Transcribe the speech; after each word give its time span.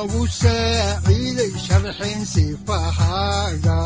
udanogu 0.00 0.24
saaciiday 0.40 1.52
sharxin 1.64 2.20
sifahaaga 2.32 3.78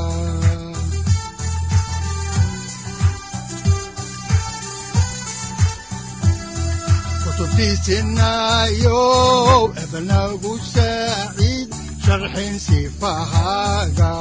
kutubtiisinayow 8.34 9.62
ebanagu 9.82 10.52
saaciid 10.72 11.68
sharxin 12.04 12.54
sifahaaga 12.66 14.12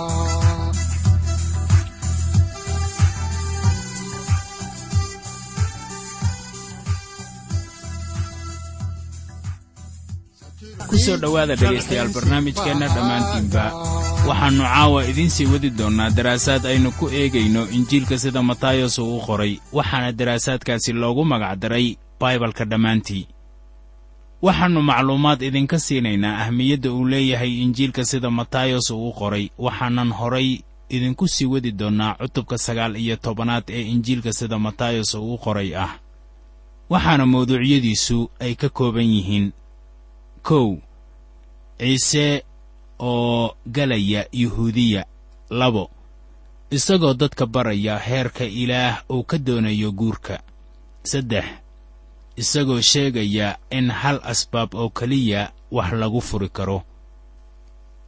ku 10.94 11.00
soo 11.02 11.18
dhowaada 11.18 11.56
dhegaystayaal 11.58 12.14
barnaamijkeenna 12.14 12.88
dhammaantiinba 12.96 13.64
waxaannu 14.30 14.64
caawa 14.64 15.00
idiin 15.10 15.30
sii 15.30 15.46
wadi 15.50 15.70
doonnaa 15.70 16.10
daraasaad 16.10 16.66
aynu 16.66 16.92
ku 16.92 17.10
eegayno 17.10 17.66
injiilka 17.70 18.18
sida 18.18 18.42
matayos 18.44 19.00
uu 19.00 19.18
u 19.18 19.22
qoray 19.26 19.58
waxaana 19.74 20.12
daraasaadkaasi 20.12 20.94
loogu 20.94 21.26
magacdaray 21.26 21.98
baibalka 22.20 22.66
dhammaantii. 22.66 23.28
Waxaannu 24.42 24.82
macluumaad 24.82 25.42
idinka 25.42 25.80
siinaynaa 25.80 26.38
ahmiyadda 26.46 26.92
uu 26.94 27.08
leeyahay 27.08 27.54
injiilka 27.66 28.06
sida 28.06 28.30
matayos 28.30 28.92
uu 28.92 29.10
u 29.10 29.14
qoray 29.14 29.50
waxaanan 29.58 30.12
horay 30.12 30.62
idinku 30.90 31.28
sii 31.28 31.46
wadi 31.46 31.72
doonnaa 31.72 32.14
cutubka 32.22 32.58
sagaal 32.58 32.96
iyo 32.96 33.16
tobanaad 33.16 33.64
ee 33.70 33.82
injiilka 33.82 34.34
sida 34.34 34.60
matayos 34.60 35.14
uu 35.16 35.34
u 35.34 35.38
qoray 35.38 35.76
ah. 35.76 35.90
Waxaana 36.90 37.26
mawduucyadiisu 37.26 38.30
ay 38.40 38.56
ka 38.56 38.70
kooban 38.70 39.10
yihiin 39.10 39.52
kow 40.48 40.70
ciise 41.80 42.44
oo 43.00 43.56
galaya 43.76 44.22
yuhuudiya 44.32 45.02
labo 45.50 45.90
isagoo 46.72 47.14
dadka 47.14 47.46
baraya 47.46 48.00
heerka 48.08 48.44
ilaah 48.62 49.04
uu 49.14 49.24
ka 49.30 49.38
doonayo 49.38 49.92
guurka. 49.92 50.36
Saddex 51.04 51.46
isagoo 52.42 52.82
sheegaya 52.82 53.58
in 53.70 53.92
hal 53.92 54.18
asbaab 54.24 54.74
oo 54.76 54.90
keliya 54.90 55.52
wax 55.72 55.90
lagu 55.94 56.22
furi 56.22 56.50
karo. 56.50 56.84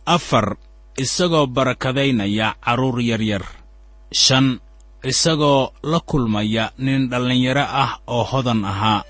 Afar 0.06 0.58
isagoo 0.98 1.46
barakadaynaya 1.48 2.56
carruur 2.64 3.02
yaryar. 3.02 3.46
Shan 4.14 4.60
isagoo 5.04 5.70
la 5.84 6.00
kulmaya 6.00 6.72
nin 6.78 7.10
dhallinyaro 7.10 7.62
ah 7.84 8.00
oo 8.08 8.24
hodan 8.24 8.66
ahaa 8.66 9.04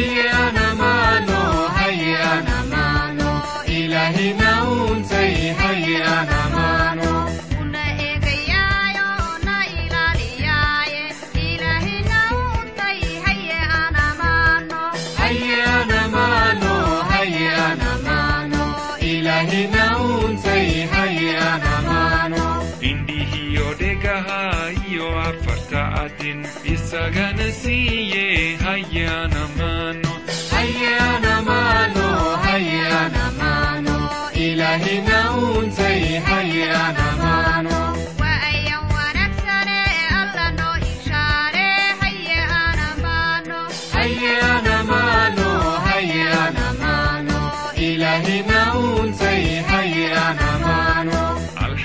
isagana 0.00 0.37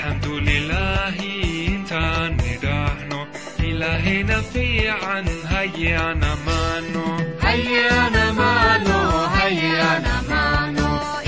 alxamdu 0.03 0.34
lilaahi 0.47 1.28
intaan 1.74 2.31
nidhaahno 2.40 3.19
ilaahayna 3.69 4.38
fiican 4.53 5.28
hayana 5.52 6.31
mano 6.47 7.06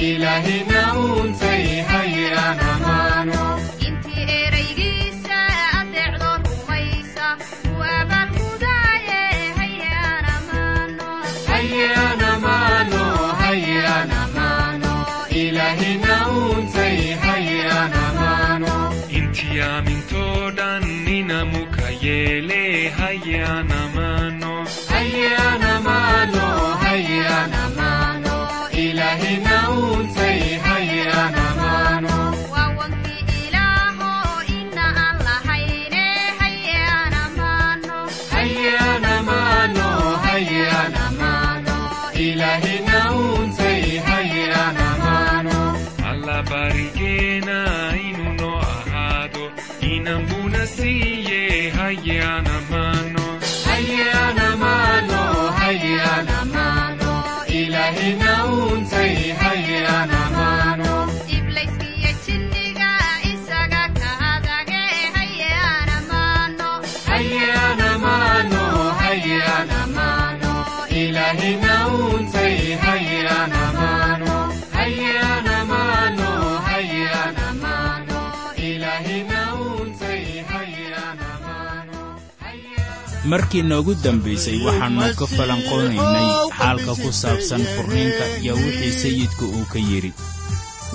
ilaahina 0.10 0.82
uuntay 1.04 1.64
markii 83.36 83.62
noogu 83.68 83.94
dambaysay 84.04 84.58
waxaannu 84.66 85.08
ka 85.20 85.26
falanqoonaynay 85.36 86.28
xaalka 86.58 86.94
ku 87.02 87.10
saabsan 87.22 87.64
furniinka 87.74 88.26
iyo 88.42 88.54
wixii 88.56 88.96
sayidku 89.02 89.46
uu 89.58 89.66
ka 89.72 89.80
yidhi. 89.80 90.12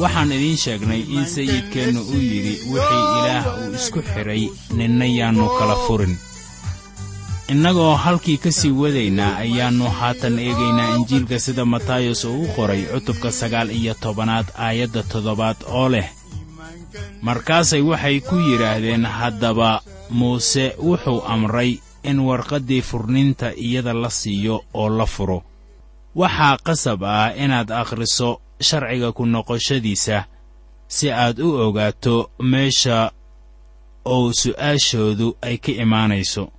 Waxaan 0.01 0.33
idiin 0.37 0.57
sheegnay 0.63 1.03
in 1.17 1.27
sayidkeennu 1.35 2.01
uu 2.01 2.23
yidhi 2.33 2.55
wixii 2.73 3.05
ilaah 3.19 3.45
uu 3.61 3.75
isku 3.79 4.01
xidhay 4.13 4.43
ninna 4.79 5.05
yaannu 5.19 5.47
kala 5.59 5.77
furin. 5.85 6.15
Innagoo 7.53 7.97
halkii 8.05 8.39
ka 8.45 8.51
sii 8.59 8.73
wadaynaa 8.81 9.37
ayaannu 9.45 9.91
haatan 9.99 10.39
eegaynaa 10.39 10.89
injiilka 10.97 11.39
sida 11.39 11.65
matayos 11.65 12.25
uu 12.25 12.41
u 12.45 12.49
qoray 12.57 12.83
cutubka 12.93 13.33
sagaal 13.41 13.69
iyo 13.71 13.95
tobanaad 14.01 14.47
aayadda 14.67 15.03
toddobaad 15.13 15.59
oo 15.69 15.89
leh 15.89 16.09
markaasay 17.23 17.83
waxay 17.91 18.21
ku 18.21 18.37
yidhaahdeen 18.49 19.05
haddaba 19.19 19.71
muuse 20.11 20.65
wuxuu 20.89 21.21
amray 21.35 21.73
in 22.03 22.19
warqaddii 22.21 22.83
furniinta 22.83 23.53
iyada 23.57 23.93
la 23.93 24.11
siiyo 24.11 24.65
oo 24.75 24.89
la 24.89 25.07
furo. 25.07 25.43
Waxaa 26.15 26.57
qasab 26.67 27.03
ah 27.05 27.33
inaad 27.37 27.71
akhriso 27.71 28.41
sharciga 28.61 29.13
ku 29.13 29.27
noqoshadiisa 29.27 30.25
si 30.89 31.11
aad 31.11 31.39
u 31.39 31.51
ogaato 31.67 32.31
meesha 32.43 33.11
oo 34.05 34.33
su'aashoodu 34.33 35.37
ay 35.43 35.57
ka 35.59 35.73
imaanayso. 35.73 36.51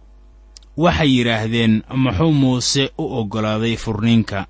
Waxay 0.78 1.12
yidhaahdeen 1.18 1.84
muxuu 2.04 2.32
muuse 2.32 2.92
u 2.98 3.04
oggolaaday 3.20 3.76
furniinka 3.76 4.48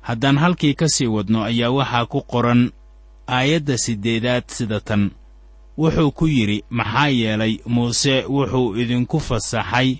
haddaan 0.00 0.38
halkii 0.38 0.74
ka 0.74 0.88
sii 0.88 1.06
wadno 1.06 1.42
ayaa 1.44 1.70
waxaa 1.70 2.06
ku 2.06 2.20
qoran 2.22 2.72
aayadda 3.26 3.78
siddeedaad 3.78 4.44
sida 4.48 4.80
tan. 4.80 5.10
Wuxuu 5.78 6.10
ku 6.10 6.26
yidhi 6.26 6.64
maxaa 6.70 7.08
yeelay 7.08 7.58
muuse 7.66 8.24
wuxuu 8.28 8.74
idinku 8.76 9.20
fasaxay 9.20 9.98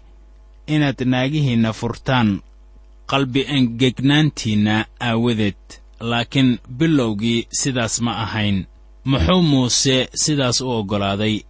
inaad 0.67 1.01
naagihiinna 1.13 1.73
furtaan 1.73 2.29
qalbi 3.11 3.41
engegnaantiinna 3.57 4.85
aawadeed. 5.01 5.63
Laakiin 6.01 6.59
bilowgii 6.79 7.47
sidaas 7.61 8.01
ma 8.01 8.13
ahayn. 8.25 8.67
Muxuu 9.05 9.43
muuse 9.43 10.09
sidaas 10.15 10.61
u 10.61 10.69
oggolaaday 10.71 11.41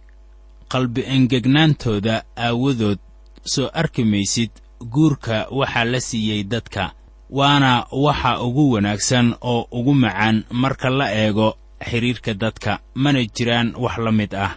qalbi 0.71 1.01
engegnaantooda 1.15 2.23
aawadood 2.45 2.99
soo 3.53 3.69
arki 3.73 4.03
maysid 4.03 4.51
guurka 4.93 5.47
waxaa 5.51 5.85
la 5.85 5.99
siiyey 5.99 6.43
dadka 6.43 6.93
waana 7.29 7.85
waxa 7.91 8.41
ugu 8.41 8.71
wanaagsan 8.71 9.35
oo 9.41 9.67
ugu 9.71 9.93
macaan 9.93 10.43
marka 10.51 10.89
la 10.89 11.07
eego 11.23 11.57
xidhiirka 11.89 12.33
dadka 12.33 12.79
mana 12.95 13.19
jiraan 13.35 13.73
wax 13.83 13.97
la 13.97 14.11
mid 14.11 14.33
ah 14.35 14.51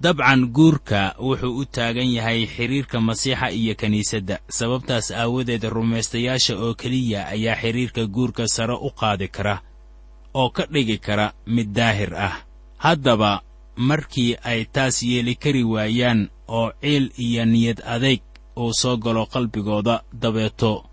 dabcan 0.00 0.48
guurka 0.56 1.14
wuxuu 1.20 1.60
u 1.60 1.64
taagan 1.64 2.08
yahay 2.08 2.46
xidhiirka 2.46 3.00
masiixa 3.00 3.52
iyo 3.52 3.74
kiniisadda 3.74 4.40
sababtaas 4.48 5.10
aawadeed 5.10 5.64
rumaystayaasha 5.68 6.56
oo 6.56 6.74
keliya 6.74 7.28
ayaa 7.28 7.60
xidhiirka 7.62 8.06
guurka 8.06 8.48
sare 8.48 8.74
u 8.74 8.90
qaadi 9.00 9.28
kara 9.28 9.60
oo 10.34 10.50
ka 10.50 10.64
dhigi 10.72 10.98
kara 10.98 11.32
mid 11.46 11.68
daahir 11.76 12.14
ah. 12.16 12.34
Haddaba 12.78 13.42
markii 13.76 14.36
ay 14.42 14.64
taas 14.72 15.02
yeeli 15.02 15.34
kari 15.34 15.64
waayaan 15.64 16.30
oo 16.48 16.72
ciil 16.80 17.12
iyo 17.18 17.44
niyad 17.44 17.84
adayg 17.84 18.22
uu 18.56 18.72
soo 18.72 18.96
galo 18.96 19.26
qalbigooda 19.26 20.02
dabeeto 20.12 20.84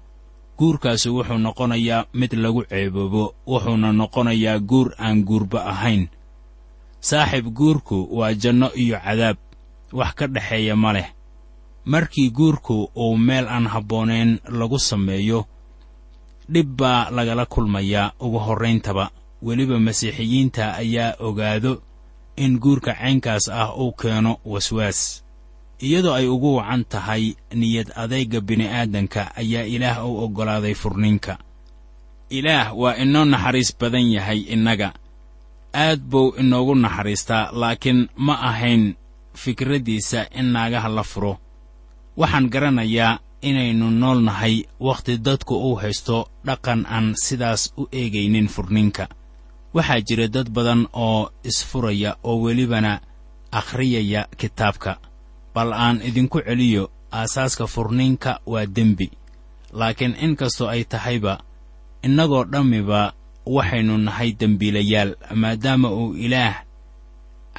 guurkaasi 0.57 1.09
wuxuu 1.09 1.37
noqonayaa 1.37 2.05
mid 2.13 2.33
lagu 2.33 2.63
ceeboobo 2.67 3.35
wuxuuna 3.47 3.93
noqonayaa 3.93 4.59
guur 4.59 4.91
aan 4.99 5.23
guurba 5.23 5.63
ahayn 5.65 6.09
saaxiib 6.99 7.47
guurku 7.53 8.07
waa 8.17 8.33
janno 8.33 8.71
iyo 8.75 8.99
cadaab 8.99 9.37
wax 9.93 10.13
ka 10.15 10.27
dhexeeya 10.27 10.75
ma 10.75 10.93
leh. 10.93 11.07
Markii 11.85 12.29
guurku 12.29 12.91
uu 12.95 13.17
meel 13.17 13.47
aan 13.47 13.67
habboonayn 13.67 14.39
lagu 14.49 14.79
sameeyo 14.79 15.45
dhib 16.49 16.75
baa 16.77 17.09
lagala 17.11 17.45
kulmayaa 17.45 18.11
ugu 18.19 18.39
horrayntaba 18.39 19.11
weliba 19.41 19.79
masiixiyiinta 19.79 20.75
ayaa 20.75 21.15
ogaado 21.19 21.81
in 22.35 22.59
guurka 22.59 22.93
caynkaas 22.93 23.49
ah 23.49 23.71
uu 23.75 23.91
keeno 23.91 24.37
waswaas. 24.45 25.23
Iyadoo 25.79 26.13
ay 26.13 26.27
ugu 26.27 26.55
wacan 26.55 26.85
tahay 26.85 27.35
niyad 27.53 27.93
adayga 27.95 28.41
bini'aadanka 28.41 29.35
ayaa 29.35 29.63
ilaah 29.63 30.05
u 30.09 30.23
oggolaaday 30.25 30.73
furniinka. 30.73 31.37
Ilaah 32.29 32.73
waa 32.77 32.95
inoo 32.97 33.25
naxariis 33.25 33.77
badan 33.79 34.11
yahay 34.11 34.39
innaga 34.39 34.93
aad 35.73 35.99
buu 36.09 36.33
inoogu 36.39 36.75
naxariistaa 36.75 37.49
laakiin 37.51 38.09
ma 38.15 38.33
ahayn 38.49 38.95
fikraddiisa 39.35 40.25
in 40.39 40.51
naagaha 40.53 40.89
la 40.89 41.03
furo. 41.03 41.37
Waxaan 42.17 42.49
garanayaa 42.49 43.19
inaynu 43.41 43.89
nool 43.91 44.19
nahay 44.21 44.63
wakhti 44.79 45.17
dadku 45.17 45.55
uu 45.67 45.75
haysto 45.75 46.17
dhaqan 46.45 46.85
aan 46.89 47.13
sidaas 47.25 47.73
u 47.77 47.87
eegaynin 47.91 48.47
furniinka 48.47 49.05
waxaa 49.73 50.01
jira 50.07 50.27
dad 50.27 50.49
badan 50.49 50.87
oo 50.93 51.29
isfuraya 51.43 52.15
oo 52.23 52.41
welibana 52.43 53.01
akhriyaya 53.51 54.27
kitaabka. 54.37 54.97
Bal 55.53 55.73
aan 55.73 56.01
idinku 56.01 56.41
celiyo 56.41 56.83
aasaaska 57.11 57.67
furniinka 57.67 58.39
waa 58.45 58.65
dembi. 58.65 59.11
Laakiin 59.73 60.15
in 60.23 60.35
kastoo 60.35 60.67
ay 60.67 60.83
tahayba 60.83 61.33
innagoo 62.03 62.43
dhammiba 62.51 63.13
waxaynu 63.55 63.97
nahay 63.97 64.29
dembiilayaal 64.39 65.11
maadaama 65.41 65.89
uu 65.91 66.13
ilaah 66.25 66.55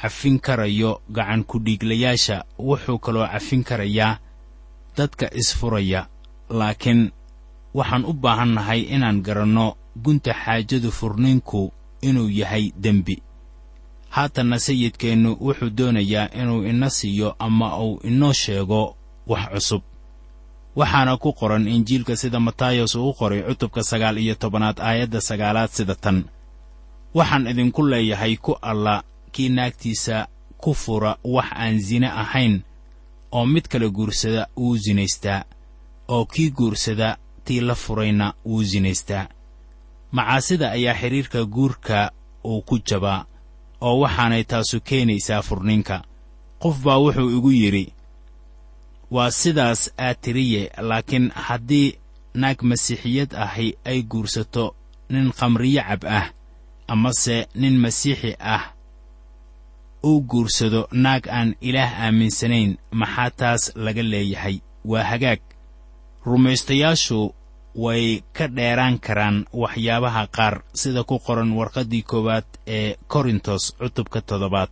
cafin 0.01 0.39
karayo 0.39 1.01
gacan 1.15 1.43
ku-dhiiglayaasha 1.43 2.43
wuxuu 2.67 2.99
kaloo 2.99 3.27
cafin 3.27 3.63
karayaa 3.63 4.19
dadka 4.97 5.27
isfuraya. 5.33 6.07
Laakiin 6.49 7.11
waxaan 7.73 8.05
u 8.05 8.13
baahan 8.13 8.51
nahay 8.57 8.81
inaan 8.95 9.21
garanno 9.21 9.75
gunta 10.03 10.33
xaajadu 10.33 10.91
furniinku 10.91 11.71
inuu 12.01 12.29
yahay 12.29 12.71
dembi. 12.83 13.21
Haatanna 14.09 14.59
sayidkeennu 14.59 15.37
wuxuu 15.41 15.69
doonayaa 15.77 16.29
inuu 16.41 16.63
ina 16.65 16.89
siiyo 16.89 17.35
ama 17.39 17.77
uu 17.79 17.99
inoo 18.03 18.33
sheego 18.33 18.95
wax 19.27 19.43
cusub 19.53 19.81
waxaana 20.79 21.13
ku 21.23 21.29
qoran 21.39 21.65
injiilka 21.75 22.13
sida 22.21 22.39
matayos 22.47 22.95
uu 22.95 23.09
u 23.09 23.13
qoray 23.19 23.41
cutubka 23.47 23.81
sagaal 23.91 24.17
iyo 24.23 24.35
tobanaad 24.41 24.77
aayadda 24.87 25.19
sagaalaad 25.29 25.69
sida 25.77 25.95
tan. 26.03 26.17
Waxaan 27.17 27.47
idinku 27.51 27.81
leeyahay 27.91 28.33
ku 28.45 28.51
alla 28.71 28.95
kii 29.33 29.49
naagtiisa 29.57 30.17
ku 30.61 30.71
fura 30.81 31.11
wax 31.23 31.49
aan 31.63 31.77
sine 31.87 32.07
ahayn 32.23 32.55
oo 33.31 33.45
mid 33.53 33.65
kale 33.71 33.87
guursada 33.97 34.43
wuu 34.57 34.77
sinaystaa 34.83 35.41
oo 36.07 36.25
kii 36.25 36.49
guursada 36.57 37.17
tii 37.45 37.61
la 37.67 37.75
furayna 37.75 38.33
wuu 38.45 38.63
sinaystaa 38.71 39.25
macaasida 40.11 40.71
ayaa 40.71 40.93
xidhiirka 41.01 41.45
guurka 41.45 42.11
uu 42.45 42.61
ku 42.61 42.75
jabaa 42.89 43.25
oo 43.81 43.99
waxaanay 44.03 44.43
taasu 44.43 44.77
keenaysaa 44.81 45.41
furniinka 45.41 45.97
qof 46.61 46.75
baa 46.85 46.97
wuxuu 47.03 47.29
igu 47.37 47.51
yidhi 47.51 47.85
waa 49.11 49.31
sidaas 49.31 49.81
aad 49.97 50.17
tiriye 50.21 50.71
laakiin 50.89 51.31
haddii 51.47 51.87
naag 52.41 52.59
masiixiyad 52.69 53.31
ahi 53.45 53.67
ay 53.85 53.99
guursato 54.11 54.75
nin 55.09 55.31
khamriyo 55.37 55.81
cab 55.89 56.03
ah 56.17 56.25
amase 56.87 57.37
nin 57.55 57.75
masiixi 57.83 58.31
ah 58.39 58.63
uu 60.09 60.21
guursado 60.21 60.87
naag 60.91 61.23
aan 61.37 61.49
ilaah 61.61 61.91
aaminsanayn 62.05 62.77
maxaa 62.91 63.29
taas 63.39 63.63
laga 63.75 64.03
leeyahay? 64.03 64.57
Waa 64.85 65.03
hagaag. 65.03 65.41
Rumaystayaashu 66.25 67.33
way 67.75 68.23
ka 68.33 68.47
dheeraan 68.47 68.99
karaan 68.99 69.37
waxyaabaha 69.61 70.23
qaar 70.35 70.55
sida 70.73 71.03
ku 71.03 71.19
qoran 71.25 71.51
warqaddii 71.59 72.03
koowaad 72.11 72.47
ee 72.67 72.95
korintos 73.07 73.63
cutubka 73.79 74.21
toddobaad. 74.21 74.71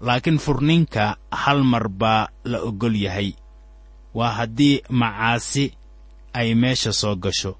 Laakiin 0.00 0.38
furniinka 0.44 1.16
hal 1.42 1.62
mar 1.72 1.88
baa 1.88 2.28
la 2.44 2.58
oggol 2.68 2.96
yahay 2.96 3.34
waa 4.14 4.30
haddii 4.38 4.82
macaasi 4.88 5.72
ay 6.32 6.54
meesha 6.54 6.92
soo 6.92 7.16
gasho. 7.16 7.52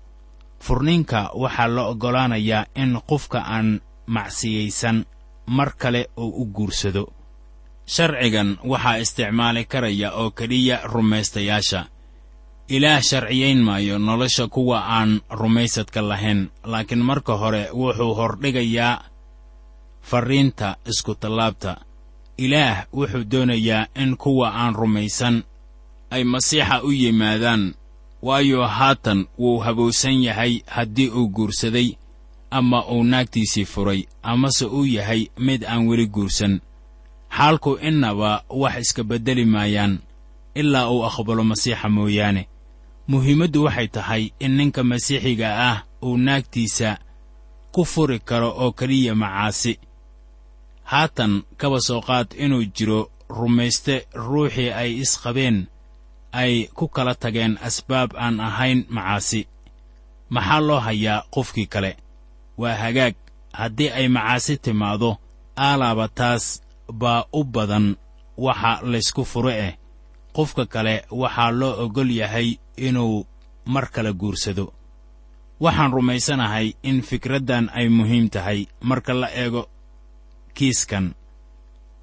Furniinka 0.60 1.30
waxaa 1.34 1.66
la 1.68 1.82
oggolaanayaa 1.92 2.66
in 2.82 3.00
qofka 3.08 3.38
aan 3.54 3.80
macsiyaysan 4.06 5.04
mar 5.46 5.72
kale 5.80 6.08
uu 6.16 6.42
u 6.42 6.46
guursado. 6.46 7.12
Sharcigan 7.86 8.58
waxaa 8.64 8.96
isticmaali 9.02 9.64
karaya 9.64 10.12
oo 10.20 10.30
keliya 10.30 10.80
rumaystayaasha. 10.92 11.80
Ilaah 12.68 13.02
sharciyayn 13.02 13.60
maayo 13.62 13.98
nolosha 13.98 14.46
kuwa 14.48 14.78
aan 14.86 15.20
rumaysadka 15.30 16.00
lahayn 16.08 16.50
laakiin 16.64 17.02
marka 17.02 17.36
hore 17.36 17.68
wuxuu 17.74 18.14
hordhigayaa 18.14 19.04
farriinta 20.02 20.76
iskutallaabta. 20.90 21.76
Ilaah 22.38 22.86
wuxuu 22.94 23.24
doonayaa 23.30 23.86
in 24.02 24.16
kuwa 24.16 24.48
aan 24.54 24.74
rumaysan 24.74 25.44
ay 26.14 26.22
masiixa 26.32 26.76
u 26.82 26.90
yimaadaan 27.00 27.62
waayo 28.26 28.60
haatan 28.76 29.20
wuu 29.38 29.58
habowsan 29.64 30.16
yahay 30.26 30.52
haddii 30.74 31.08
uu 31.18 31.28
guursaday 31.36 31.88
ama 32.50 32.78
uu 32.92 33.04
naagtiisii 33.04 33.64
furay 33.72 34.00
amase 34.22 34.64
uu 34.76 34.84
yahay 34.96 35.22
mid 35.46 35.64
aan 35.64 35.82
weli 35.88 36.06
guursan. 36.14 36.60
Xaalku 37.36 37.72
innaba 37.88 38.44
wax 38.60 38.76
iska 38.84 39.02
beddeli 39.04 39.44
maayaan 39.54 39.94
ilaa 40.60 40.90
uu 40.90 41.04
aqbalo 41.08 41.44
masiixa 41.50 41.88
mooyaane. 41.96 42.42
Muhiimaddu 43.08 43.64
waxay 43.64 43.88
tahay 43.88 44.24
in 44.44 44.52
ninka 44.56 44.82
masiixiga 44.90 45.48
ah 45.70 45.78
uu 46.06 46.16
naagtiisa 46.26 46.98
ku 47.74 47.82
furi 47.92 48.18
karo 48.28 48.48
oo 48.62 48.72
keliya 48.78 49.14
macaasi. 49.22 49.72
Haatan 50.84 51.42
kaba 51.56 51.80
soo 51.86 52.00
qaad 52.08 52.28
inuu 52.44 52.64
jiro 52.76 53.00
rumayste 53.38 53.94
ruuxii 54.14 54.70
ay 54.80 54.90
isqabeen 55.02 55.58
ay 56.32 56.68
ku 56.74 56.88
kala 56.88 57.14
tageen 57.14 57.58
asbaab 57.60 58.16
aan 58.16 58.40
ahayn 58.40 58.86
macaasi. 58.88 59.46
Maxaa 60.34 60.60
loo 60.60 60.80
hayaa 60.80 61.24
qofkii 61.34 61.66
kale? 61.66 61.96
Waa 62.58 62.74
hagaag. 62.82 63.14
Haddii 63.52 63.90
ay 63.98 64.08
macaasi 64.08 64.56
timaado 64.56 65.10
aalaaba 65.56 66.08
taas 66.08 66.44
baa 67.00 67.24
u 67.32 67.44
badan 67.44 67.96
waxa 68.36 68.80
laysku 68.82 69.24
furo 69.24 69.50
eh. 69.50 69.76
Qofka 70.36 70.64
kale 70.66 71.04
waxaa 71.10 71.50
loo 71.50 71.84
oggol 71.84 72.10
yahay 72.10 72.56
inuu 72.76 73.26
mar 73.72 73.86
kale 73.94 74.12
guursado. 74.12 74.72
Waxaan 75.60 75.92
rumaysanahay 75.92 76.72
in 76.82 77.02
fikraddan 77.02 77.68
ay 77.76 77.88
muhiim 77.88 78.26
tahay 78.34 78.66
marka 78.80 79.12
la 79.14 79.28
eego 79.42 79.68
kiiskan. 80.56 81.14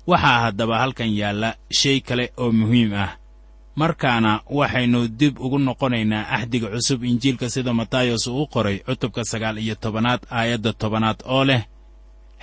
Waxaa 0.07 0.39
haddaba 0.43 0.75
halkan 0.79 1.11
yaalla 1.19 1.55
shay 1.79 1.99
kale 2.01 2.25
oo 2.37 2.51
muhiim 2.51 2.93
ah 2.93 3.18
markaana 3.79 4.31
waxaynu 4.59 4.99
dib 5.19 5.33
ugu 5.45 5.57
noqonaynaa 5.67 6.29
axdiga 6.35 6.67
cusub 6.73 7.03
injiilka 7.11 7.47
sida 7.53 7.71
matayos 7.79 8.23
uu 8.27 8.41
u 8.43 8.47
qoray 8.53 8.77
cutubka 8.87 9.21
sagaal 9.31 9.57
iyo 9.63 9.75
tobanaad 9.83 10.21
aayadda 10.37 10.71
tobanaad 10.81 11.19
oo 11.35 11.43
leh 11.49 11.63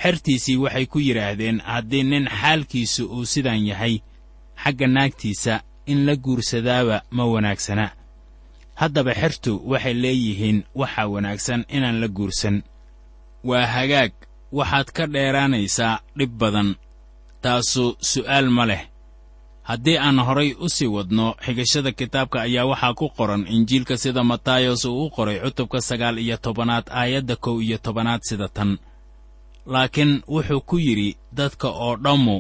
xertiisii 0.03 0.57
waxay 0.65 0.87
ku 0.93 0.99
yidhaahdeen 1.07 1.59
haddii 1.71 2.03
nin 2.11 2.25
xaalkiisu 2.41 3.03
uu 3.17 3.25
sidan 3.33 3.61
yahay 3.71 3.95
xagga 4.63 4.87
naagtiisa 4.87 5.55
in 5.93 5.99
la 6.07 6.15
guursadaaba 6.25 6.97
ma 7.17 7.25
wanaagsana. 7.33 7.87
Haddaba 8.81 9.13
xertu 9.21 9.53
waxay 9.71 9.95
leeyihiin 10.03 10.59
waxaa 10.81 11.07
wanaagsan 11.15 11.65
inaan 11.77 12.01
la 12.03 12.09
guursan. 12.17 12.57
Waa 13.49 13.67
hagaag 13.75 14.13
waxaad 14.59 14.89
ka 14.97 15.05
dheeraanaysaa 15.15 16.01
dhib 16.19 16.31
badan 16.41 16.69
taasu 17.43 17.85
su'aal 18.11 18.49
ma 18.57 18.65
leh 18.71 18.83
haddii 19.67 19.99
aan 19.99 20.19
horay 20.27 20.55
u 20.59 20.69
sii 20.69 20.87
wadno 20.97 21.27
xigashada 21.45 21.91
kitaabka 21.93 22.39
ayaa 22.47 22.65
waxaa 22.71 22.95
ku 22.95 23.07
qoran 23.17 23.47
injiilka 23.55 23.97
sida 24.03 24.23
matayos 24.25 24.85
uu 24.85 25.05
u 25.07 25.11
qoray 25.11 25.39
cutubka 25.45 25.81
sagaal 25.89 26.19
iyo 26.19 26.37
tobanaad 26.37 26.87
aayadda 27.01 27.37
kow 27.37 27.57
iyo 27.67 27.79
tobanaad 27.79 28.21
sida 28.29 28.49
tan. 28.49 28.79
Laakiin 29.67 30.23
wuxuu 30.29 30.61
ku 30.61 30.77
yidhi 30.79 31.17
dadka 31.33 31.69
oo 31.69 31.97
dhammu 32.05 32.37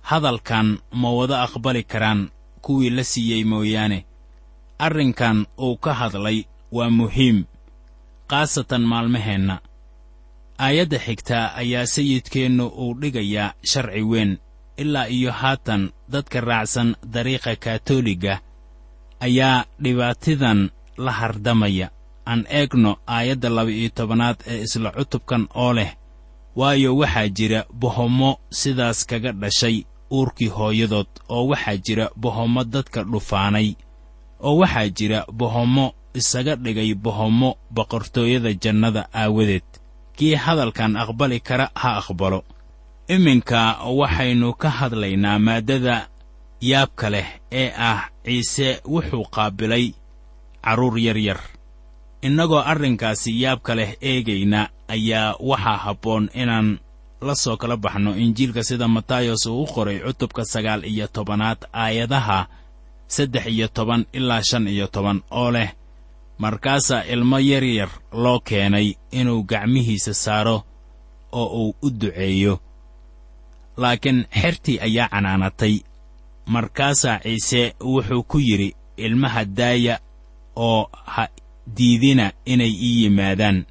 hadalkan 0.00 0.78
ma 1.00 1.08
wada 1.18 1.42
aqbali 1.42 1.82
karaan 1.92 2.30
kuwii 2.64 2.90
la 2.96 3.04
siiyey 3.04 3.44
mooyaane. 3.44 4.06
Arrinkan 4.78 5.46
uu 5.58 5.76
ka 5.76 5.92
hadlay 6.00 6.38
waa 6.72 6.90
muhiim 6.90 7.44
khaasatan 8.30 8.82
maalmaheenna. 8.90 9.56
Aayadda 10.58 10.98
xigtaa 11.06 11.54
ayaa 11.60 11.86
sayidkeennu 11.94 12.66
uu 12.66 12.94
dhigayaa 13.00 13.54
sharci 13.70 14.02
weyn 14.02 14.38
ilaa 14.76 15.06
iyo 15.08 15.32
haatan 15.32 15.90
dadka 16.12 16.40
raacsan 16.40 16.96
dariiqa 17.14 17.56
kaatooliga 17.56 18.40
ayaa 19.20 19.64
dhibaatidan 19.82 20.70
la 21.04 21.12
hardamaya. 21.12 21.88
Aan 22.26 22.42
eegno 22.58 22.96
aayadda 23.06 23.48
laba-iyo 23.56 23.90
tobanaad 23.98 24.36
ee 24.46 24.62
isla 24.66 24.90
cutubkan 24.96 25.42
oo 25.54 25.72
leh 25.72 25.90
waayo 26.56 26.96
waxaa 26.96 27.28
jira 27.36 27.60
bohommo 27.80 28.30
sidaas 28.50 29.06
kaga 29.06 29.32
dhashay 29.32 29.76
uurkii 30.12 30.48
hooyadood 30.56 31.06
oo 31.28 31.46
waxaa 31.50 31.76
jira 31.86 32.06
bohommo 32.22 32.64
dadka 32.64 33.00
dhufaanay 33.12 33.68
oo 34.46 34.56
waxaa 34.60 34.88
jira 34.96 35.18
bohommo 35.38 35.86
isaga 36.14 36.54
dhigay 36.56 36.94
bohommo 36.94 37.50
boqortooyada 37.74 38.52
jannada 38.62 39.02
aawadeed. 39.14 39.68
Kii 40.16 40.34
hadalkan 40.34 40.96
aqbali 40.96 41.40
kara 41.40 41.66
ha 41.74 41.88
aqbalo 42.00 42.40
iminka 43.08 43.78
waxaynu 43.98 44.52
ka 44.54 44.70
hadlaynaa 44.70 45.38
maaddada 45.38 46.08
yaabka 46.60 47.10
leh 47.10 47.28
ee 47.52 47.70
ah 47.90 48.00
ciise 48.24 48.80
wuxuu 48.84 49.24
qaabilay 49.34 49.94
carruur 50.64 50.98
yar 50.98 51.18
yar. 51.18 51.40
Innagoo 52.22 52.58
arrinkaasi 52.72 53.30
yaabka 53.42 53.74
leh 53.78 53.90
eegayna 54.02 54.68
ayaa 54.88 55.36
waxaa 55.40 55.76
habboon 55.84 56.30
inaan 56.34 56.78
la 57.20 57.34
soo 57.34 57.56
kala 57.56 57.76
baxno 57.76 58.16
injiilka 58.16 58.62
sida 58.68 58.88
matayos 58.88 59.46
uu 59.46 59.62
u 59.62 59.66
qoray 59.66 59.98
cutubka 60.00 60.44
sagaal 60.44 60.84
iyo 60.84 61.06
tobanaad 61.08 61.58
aayadaha 61.72 62.46
saddex 63.06 63.46
iyo 63.46 63.68
toban 63.68 64.06
ilaa 64.12 64.42
shan 64.42 64.68
iyo 64.68 64.86
toban 64.86 65.22
oo 65.30 65.50
leh 65.50 65.70
markaasaa 66.38 67.04
ilmo 67.12 67.38
yaryar 67.38 67.88
loo 68.12 68.40
keenay 68.40 68.94
inuu 69.10 69.42
gacmihiisa 69.42 70.14
saaro 70.14 70.62
oo 71.32 71.46
uu 71.62 71.74
u 71.82 71.90
duceeyo 71.90 72.58
laakiin 73.76 74.24
xertii 74.40 74.78
ayaa 74.80 75.08
canaanatay. 75.08 75.74
Markaasaa 76.46 77.18
ciise 77.22 77.74
wuxuu 77.80 78.22
ku 78.22 78.38
yidhi 78.38 78.74
ilmaha 78.96 79.44
daaya 79.44 79.98
oo 80.56 80.88
ha 80.92 81.28
diidina 81.76 82.32
inay 82.44 82.70
ii 82.70 83.02
yimaadaan 83.02 83.64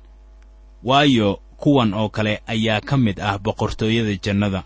waayo 0.84 1.40
kuwan 1.58 1.94
oo 1.94 2.10
kale 2.10 2.42
ayaa 2.48 2.82
ka 2.82 2.98
mid 2.98 3.20
ah 3.20 3.38
boqortooyada 3.40 4.16
jannada. 4.24 4.64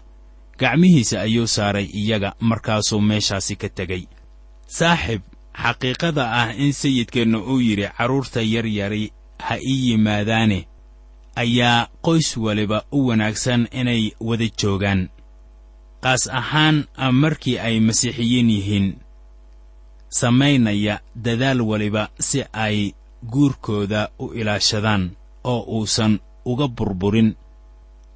Gacmihiisa 0.59 1.21
ayuu 1.21 1.47
saaray 1.47 1.85
iyaga 1.85 2.33
markaasuu 2.39 3.01
meeshaasi 3.01 3.55
ka 3.55 3.69
tegey 3.69 4.03
saaxib 4.67 5.21
xaqiiqada 5.63 6.23
ah 6.31 6.53
in 6.57 6.73
sayidkeennu 6.73 7.39
uu 7.51 7.59
yidhi 7.61 7.87
carruurta 7.97 8.41
yaryari 8.41 9.11
ha 9.39 9.55
ii 9.57 9.89
yimaadaane 9.91 10.67
ayaa 11.35 11.87
qoys 12.01 12.37
waliba 12.37 12.83
u 12.91 13.07
wanaagsan 13.07 13.67
inay 13.71 14.11
wada 14.19 14.47
joogaan 14.61 15.09
qaas 16.03 16.23
ahaan 16.39 16.77
markii 17.21 17.57
ay 17.59 17.79
masiixiyiin 17.87 18.49
yihiin 18.55 18.87
samaynaya 20.09 21.01
dadaal 21.15 21.61
waliba 21.61 22.09
si 22.19 22.43
ay 22.53 22.93
guurkooda 23.31 24.09
u 24.19 24.33
ilaashadaan 24.33 25.11
oo 25.43 25.61
uusan 25.75 26.19
uga 26.45 26.67
burburin. 26.67 27.35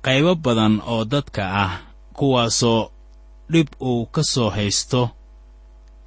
Qaybo 0.06 0.36
badan 0.36 0.82
oo 0.94 1.06
dadka 1.06 1.44
ah 1.64 1.74
kuwaasoo 2.18 2.92
dhib 3.52 3.68
uu 3.82 4.06
ka 4.06 4.24
soo 4.24 4.50
haysto 4.50 5.10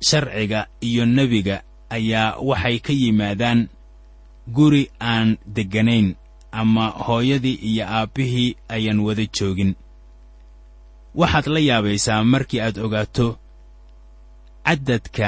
sharciga 0.00 0.66
iyo 0.80 1.06
nebiga 1.06 1.62
ayaa 1.90 2.36
waxay 2.48 2.78
ka 2.78 2.92
yimaadaan 2.92 3.68
guri 4.54 4.90
aan 5.00 5.38
degganayn 5.46 6.14
ama 6.52 6.88
hooyadii 7.06 7.58
iyo 7.70 7.84
aabbihii 7.88 8.56
ayaan 8.68 9.00
wada 9.00 9.24
joogin 9.36 9.74
waxaad 11.20 11.46
la 11.54 11.60
yaabaysaa 11.68 12.24
markii 12.32 12.60
aad 12.60 12.78
ogaato 12.86 13.26
caddadka 14.66 15.26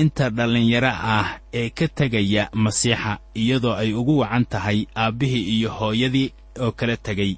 inta 0.00 0.30
dhallinyaro 0.36 0.92
ah 1.16 1.28
ee 1.60 1.70
ka 1.78 1.86
tegaya 1.98 2.44
masiixa 2.64 3.12
iyadoo 3.34 3.74
ay 3.82 3.90
ugu 4.00 4.14
wacan 4.22 4.44
tahay 4.52 4.78
aabbihii 5.02 5.44
iyo 5.58 5.70
hooyadii 5.78 6.28
oo 6.60 6.72
kala 6.78 6.96
tegay 6.96 7.32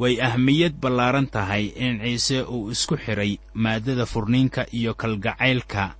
way 0.00 0.14
ahmiyad 0.28 0.74
ballaaran 0.82 1.26
tahay 1.34 1.64
in 1.84 1.94
ciise 2.02 2.42
uu 2.42 2.70
isku 2.70 2.96
xidhay 3.04 3.32
maaddada 3.54 4.06
furniinka 4.06 4.62
iyo 4.78 4.94
kalgacaylka 4.94 5.94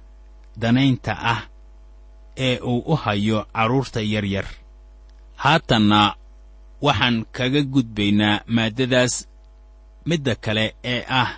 danaynta 0.61 1.13
ah 1.33 1.41
ee 2.37 2.59
uu 2.71 2.79
u 2.87 2.97
hayo 2.97 3.47
carruurta 3.53 4.01
yaryar. 4.13 4.47
Haatanna 5.43 6.15
waxaan 6.83 7.25
kaga 7.37 7.63
gudbaynaa 7.63 8.41
maaddadaas 8.47 9.15
midda 10.07 10.35
kale 10.35 10.75
ee 10.85 11.05
ah 11.09 11.31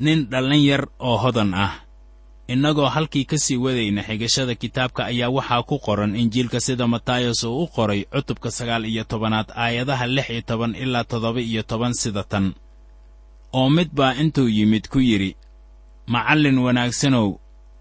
nin 0.00 0.26
dhallin 0.30 0.64
yar 0.64 0.88
oo 0.98 1.16
hodan 1.16 1.54
ah. 1.54 1.72
Innagoo 2.50 2.86
halkii 2.86 3.24
ka 3.24 3.38
sii 3.38 3.56
wadayna 3.56 4.02
xigashada 4.02 4.54
kitaabka 4.54 5.04
ayaa 5.06 5.30
waxaa 5.30 5.62
ku 5.62 5.78
qoran 5.78 6.16
injiilka 6.16 6.60
sida 6.60 6.86
matayos 6.86 7.44
uu 7.44 7.62
u 7.62 7.66
qoray 7.66 8.04
cutubka 8.10 8.50
sagaal 8.50 8.84
iyo 8.84 9.04
tobanaad 9.04 9.48
aayadaha 9.54 10.06
lix 10.06 10.30
iyo 10.30 10.42
toban 10.42 10.74
ilaa 10.74 11.04
toddoba 11.04 11.40
iyo 11.40 11.62
toban 11.62 11.94
sida 11.94 12.22
tan. 12.24 12.54
Oo 13.52 13.70
mid 13.70 13.88
baa 13.94 14.14
intuu 14.14 14.48
yimid 14.48 14.88
ku 14.88 14.98
yidhi 14.98 15.36
macallin 16.06 16.58
wanaagsanow 16.58 17.38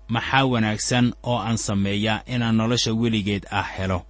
maxaa 0.08 0.46
wanaagsan 0.46 1.14
oo 1.24 1.38
aan 1.38 1.58
sameeyaa 1.58 2.22
inaan 2.34 2.56
nolosha 2.56 2.94
weligeed 2.94 3.46
ah 3.52 3.66
helo? 3.76 4.06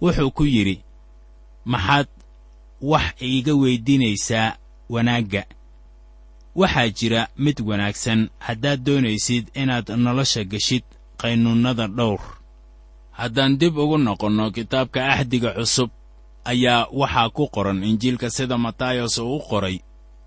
Wuxuu 0.00 0.30
ku 0.30 0.44
yidhi 0.44 0.76
maxaad 1.64 2.08
wax 2.80 3.12
iiga 3.22 3.52
weyddiinaysaa 3.54 4.56
wanaagga 4.88 5.42
waxaa 6.60 6.88
jira 6.88 7.28
mid 7.44 7.60
wanaagsan 7.68 8.20
haddaad 8.46 8.80
doonaysid 8.86 9.44
inaad 9.54 9.88
nolosha 10.04 10.44
geshid 10.44 10.84
qaynuunnada 11.20 11.86
dhowr. 11.88 12.20
Haddaan 13.18 13.58
dib 13.60 13.76
ugu 13.78 13.98
noqonno 13.98 14.50
kitaabka 14.56 15.00
axdiga 15.12 15.50
cusub 15.56 15.90
ayaa 16.44 16.88
waxaa 17.00 17.28
ku 17.36 17.44
qoran 17.54 17.84
injiilka 17.84 18.30
sida 18.30 18.56
matayos 18.58 19.18
uu 19.18 19.36
u 19.36 19.40
qoray 19.48 19.76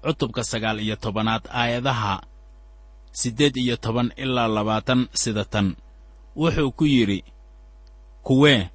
cutubka 0.04 0.44
sagaal 0.44 0.80
iyo 0.80 0.96
tobanaad 0.96 1.44
aayadaha 1.60 2.22
siddeed 3.12 3.56
iyo 3.58 3.76
toban 3.78 4.12
ilaa 4.24 4.48
labaatan 4.48 5.08
sida 5.22 5.46
tan. 5.46 5.76
Wuxuu 6.36 6.72
ku 6.72 6.86
yidhi 6.86 7.24
kuwee 8.24 8.70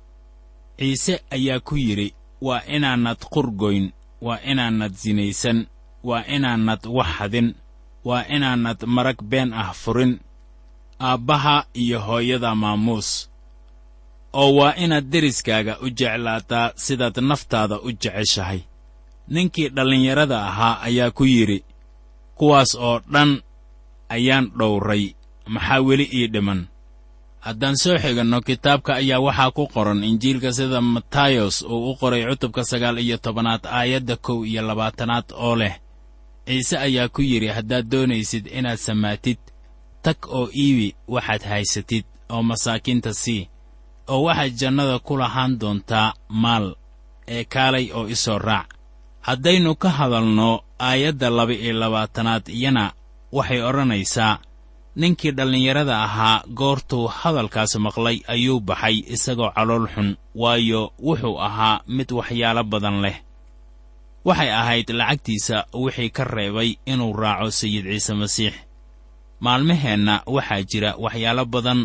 ciise 0.78 1.14
ayaa 1.30 1.60
ku 1.60 1.76
yidhi 1.76 2.14
waa 2.46 2.62
inaanad 2.76 3.18
qurgoyn 3.32 3.92
waa 4.20 4.38
inaanad 4.50 4.92
sinaysan 4.94 5.66
waa 6.08 6.24
inaanad 6.36 6.82
wax 6.96 7.06
hadin 7.18 7.48
waa 8.08 8.24
inaanad 8.36 8.80
marag 8.86 9.18
been 9.22 9.50
ah 9.52 9.72
furin. 9.72 10.12
Aabbaha 11.00 11.66
iyo 11.82 11.98
hooyada 12.06 12.54
maamuus. 12.54 13.30
Oo 14.32 14.54
waa 14.58 14.74
inaad 14.84 15.06
deriskaaga 15.12 15.78
u 15.84 15.88
jeclaataa 15.98 16.72
sidaad 16.84 17.16
naftaada 17.30 17.76
u 17.80 17.90
jeceshahay. 17.92 18.60
Ninkii 19.28 19.68
dhallinyarada 19.68 20.38
ahaa 20.50 20.80
ayaa 20.86 21.10
ku 21.10 21.24
yidhi 21.24 21.64
kuwaas 22.38 22.74
oo 22.74 23.00
dhan 23.12 23.30
ayaan 24.08 24.46
dhowray. 24.58 25.04
Maxaa 25.46 25.80
weli 25.86 26.06
ii 26.18 26.26
dhiman? 26.32 26.60
Haddaan 27.40 27.76
soo 27.76 27.96
xiganno 28.02 28.40
kitaabka 28.40 28.92
ayaa 29.00 29.20
waxaa 29.26 29.50
ku 29.56 29.66
qoran 29.74 30.04
injiilka 30.04 30.52
sida 30.52 30.80
matayos 30.80 31.56
uu 31.62 31.90
u 31.90 31.96
qoray 32.00 32.22
cutubka 32.28 32.64
sagaal 32.70 32.98
iyo 33.04 33.16
tobanaad 33.24 33.64
aayadda 33.78 34.16
kow 34.16 34.38
iyo 34.50 34.62
labaatanaad 34.68 35.24
oo 35.46 35.56
leh 35.60 35.74
ciise 36.46 36.76
ayaa 36.78 37.08
ku 37.08 37.22
yidhi 37.22 37.48
haddaad 37.56 37.86
doonaysid 37.92 38.46
inaad 38.58 38.78
samaatid 38.78 39.38
tag 40.02 40.16
oo 40.28 40.48
iibi 40.62 40.94
waxaad 41.08 41.42
haysatid 41.42 42.04
oo 42.34 42.42
masaakiinta 42.42 43.12
sii 43.14 43.48
oo 44.08 44.22
waxaad 44.26 44.52
jannada 44.60 44.98
ku 44.98 45.16
lahaan 45.16 45.58
doontaa 45.60 46.14
maal 46.28 46.66
ee 47.28 47.44
kaalay 47.44 47.86
oo 47.96 48.06
i 48.08 48.16
soo 48.16 48.38
raac. 48.38 48.68
Haddaynu 49.20 49.74
ka 49.82 49.88
hadalno 49.98 50.60
aayadda 50.78 51.30
laba-iyo 51.30 51.72
labaatanaad 51.80 52.44
iyana 52.48 52.92
waxay 53.32 53.60
odhanaysaa 53.68 54.38
ninkii 54.96 55.32
dhallinyarada 55.36 55.96
ahaa 56.06 56.42
goortuu 56.54 57.06
hadalkaas 57.08 57.72
maqlay 57.76 58.20
ayuu 58.28 58.60
baxay 58.60 58.96
isagoo 59.14 59.50
calool 59.56 59.86
xun 59.94 60.16
waayo 60.34 60.92
wuxuu 61.06 61.40
ahaa 61.40 61.80
mid 61.96 62.08
waxyaalo 62.12 62.62
badan 62.64 63.00
leh 63.04 63.16
waxay 64.24 64.50
ahayd 64.60 64.88
lacagtiisa 64.90 65.56
wixii 65.82 66.10
ka 66.16 66.24
reebay 66.24 66.70
inuu 66.86 67.12
raaco 67.12 67.50
sayid 67.50 67.84
ciise 67.84 68.14
masiix. 68.14 68.54
Maalmaheenna 69.44 70.14
waxaa 70.26 70.62
jira 70.70 70.90
waxyaalo 71.04 71.44
badan 71.44 71.80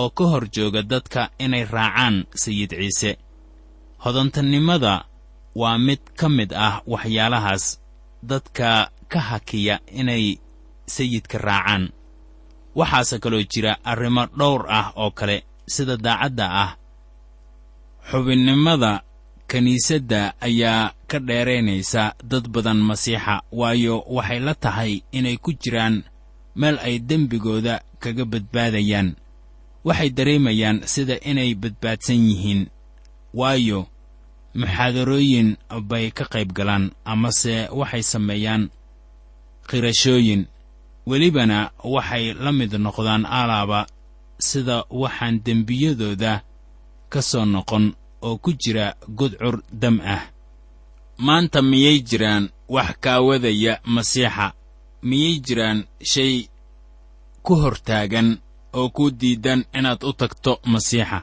oo 0.00 0.10
ka 0.16 0.24
hor 0.30 0.44
jooga 0.54 0.82
dadka 0.82 1.30
inay 1.38 1.64
raacaan 1.64 2.16
sayid 2.42 2.70
ciise. 2.78 3.10
Hodantannimada 4.04 5.04
waa 5.54 5.78
mid 5.78 6.00
ka 6.18 6.28
mid 6.28 6.50
ah 6.66 6.80
waxyaalahaas 6.86 7.64
dadka 8.22 8.90
ka 9.12 9.20
hakiya 9.20 9.80
inay 10.00 10.24
sayidka 10.86 11.38
raacaan. 11.38 11.92
Waxaase 12.78 13.18
kaloo 13.18 13.42
jira 13.52 13.72
arrimo 13.84 14.26
dhowr 14.38 14.62
ah 14.70 14.92
oo 14.96 15.10
kale 15.10 15.44
sida 15.66 15.96
daacadda 15.96 16.46
ah. 16.64 16.70
Xubinnimada 18.10 19.02
kiniisadda 19.50 20.34
ayaa 20.40 20.92
ka 21.10 21.18
dheeraynaysa 21.28 22.02
dad 22.30 22.44
badan 22.54 22.80
masiixa 22.88 23.34
waayo 23.60 23.94
waxay 24.16 24.40
la 24.46 24.54
tahay 24.54 24.92
inay 25.18 25.36
ku 25.44 25.50
jiraan 25.62 25.96
meel 26.60 26.76
ay 26.86 26.96
dembigooda 27.08 27.74
kaga 28.02 28.24
badbaadayaan. 28.32 29.08
Waxay 29.86 30.10
dareemayaan 30.16 30.78
sida 30.92 31.16
inay 31.30 31.50
badbaadsan 31.62 32.20
yihiin 32.28 32.62
waayo 33.40 33.80
muxaadarooyin 34.58 35.56
bay 35.90 36.06
ka 36.10 36.24
qayb 36.32 36.50
galaan 36.58 36.84
amase 37.12 37.54
waxay 37.78 38.02
sameeyaan 38.12 38.62
qirashooyin 39.68 40.42
welibana 41.06 41.70
waxay 41.94 42.24
la 42.44 42.50
mid 42.52 42.72
noqdaan 42.84 43.24
alaaba 43.40 43.80
sida 44.48 44.76
waxaan 44.90 45.40
dembiyadooda 45.46 46.32
ka 47.12 47.20
soo 47.22 47.44
noqon 47.54 47.84
oo 48.26 48.36
ku 48.44 48.50
jira 48.62 48.86
gudcur 49.18 49.62
dam 49.72 49.96
ah 50.14 50.22
maanta 51.18 51.62
miyay 51.62 51.98
jiraan 52.08 52.44
wax 52.68 52.90
kaawadaya 53.00 53.80
masiixa? 53.94 54.46
Miyay 55.02 55.34
jiraan 55.46 55.84
shay 56.12 56.48
ku 57.42 57.54
hortaagan 57.62 58.38
oo 58.78 58.88
ku 58.90 59.10
diidan 59.10 59.64
inaad 59.78 60.02
u 60.04 60.12
tagto 60.12 60.52
masiixa? 60.72 61.18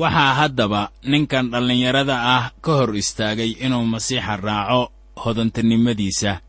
Waxaa 0.00 0.34
haddaba 0.38 0.82
ninkan 1.10 1.50
dhallinyarada 1.52 2.16
ah 2.36 2.44
ka 2.64 2.72
hor 2.78 2.96
istaagay 2.96 3.50
inuu 3.64 3.84
masiixa 3.94 4.36
raaco 4.36 4.92
hodantinimadiisa. 5.22 6.40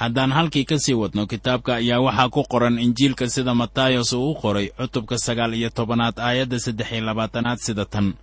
Haddaan 0.00 0.32
halkii 0.32 0.64
ka 0.64 0.78
sii 0.78 0.94
wadno 0.94 1.26
kitaabka 1.26 1.74
ayaa 1.80 2.00
waxaa 2.06 2.28
ku 2.28 2.42
qoran 2.50 2.78
injiilka 2.78 3.28
sida 3.28 3.54
matayos 3.54 4.12
uu 4.12 4.30
u 4.30 4.34
qoray 4.34 4.68
cutubka 4.78 5.18
sagaal 5.18 5.54
iyo 5.54 5.70
tobanaad 5.70 6.18
aayadda 6.18 6.58
saddex 6.58 6.92
iyo 6.92 7.04
labaatanaad 7.04 7.58
sida 7.58 7.84
tan 7.84 8.14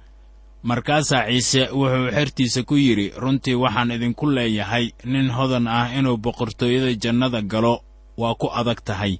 markaasaa 0.63 1.25
ciise 1.27 1.61
wuxuu 1.71 2.11
xertiisa 2.15 2.63
ku 2.63 2.75
yidhi 2.75 3.13
runtii 3.21 3.55
waxaan 3.63 3.91
idinku 3.91 4.25
leeyahay 4.35 4.85
nin 5.05 5.27
hodan 5.37 5.67
ah 5.67 5.87
inuu 5.97 6.17
boqortooyada 6.17 6.93
jannada 7.03 7.41
galo 7.41 7.75
waa 8.17 8.35
ku 8.35 8.47
adag 8.59 8.79
tahay. 8.87 9.13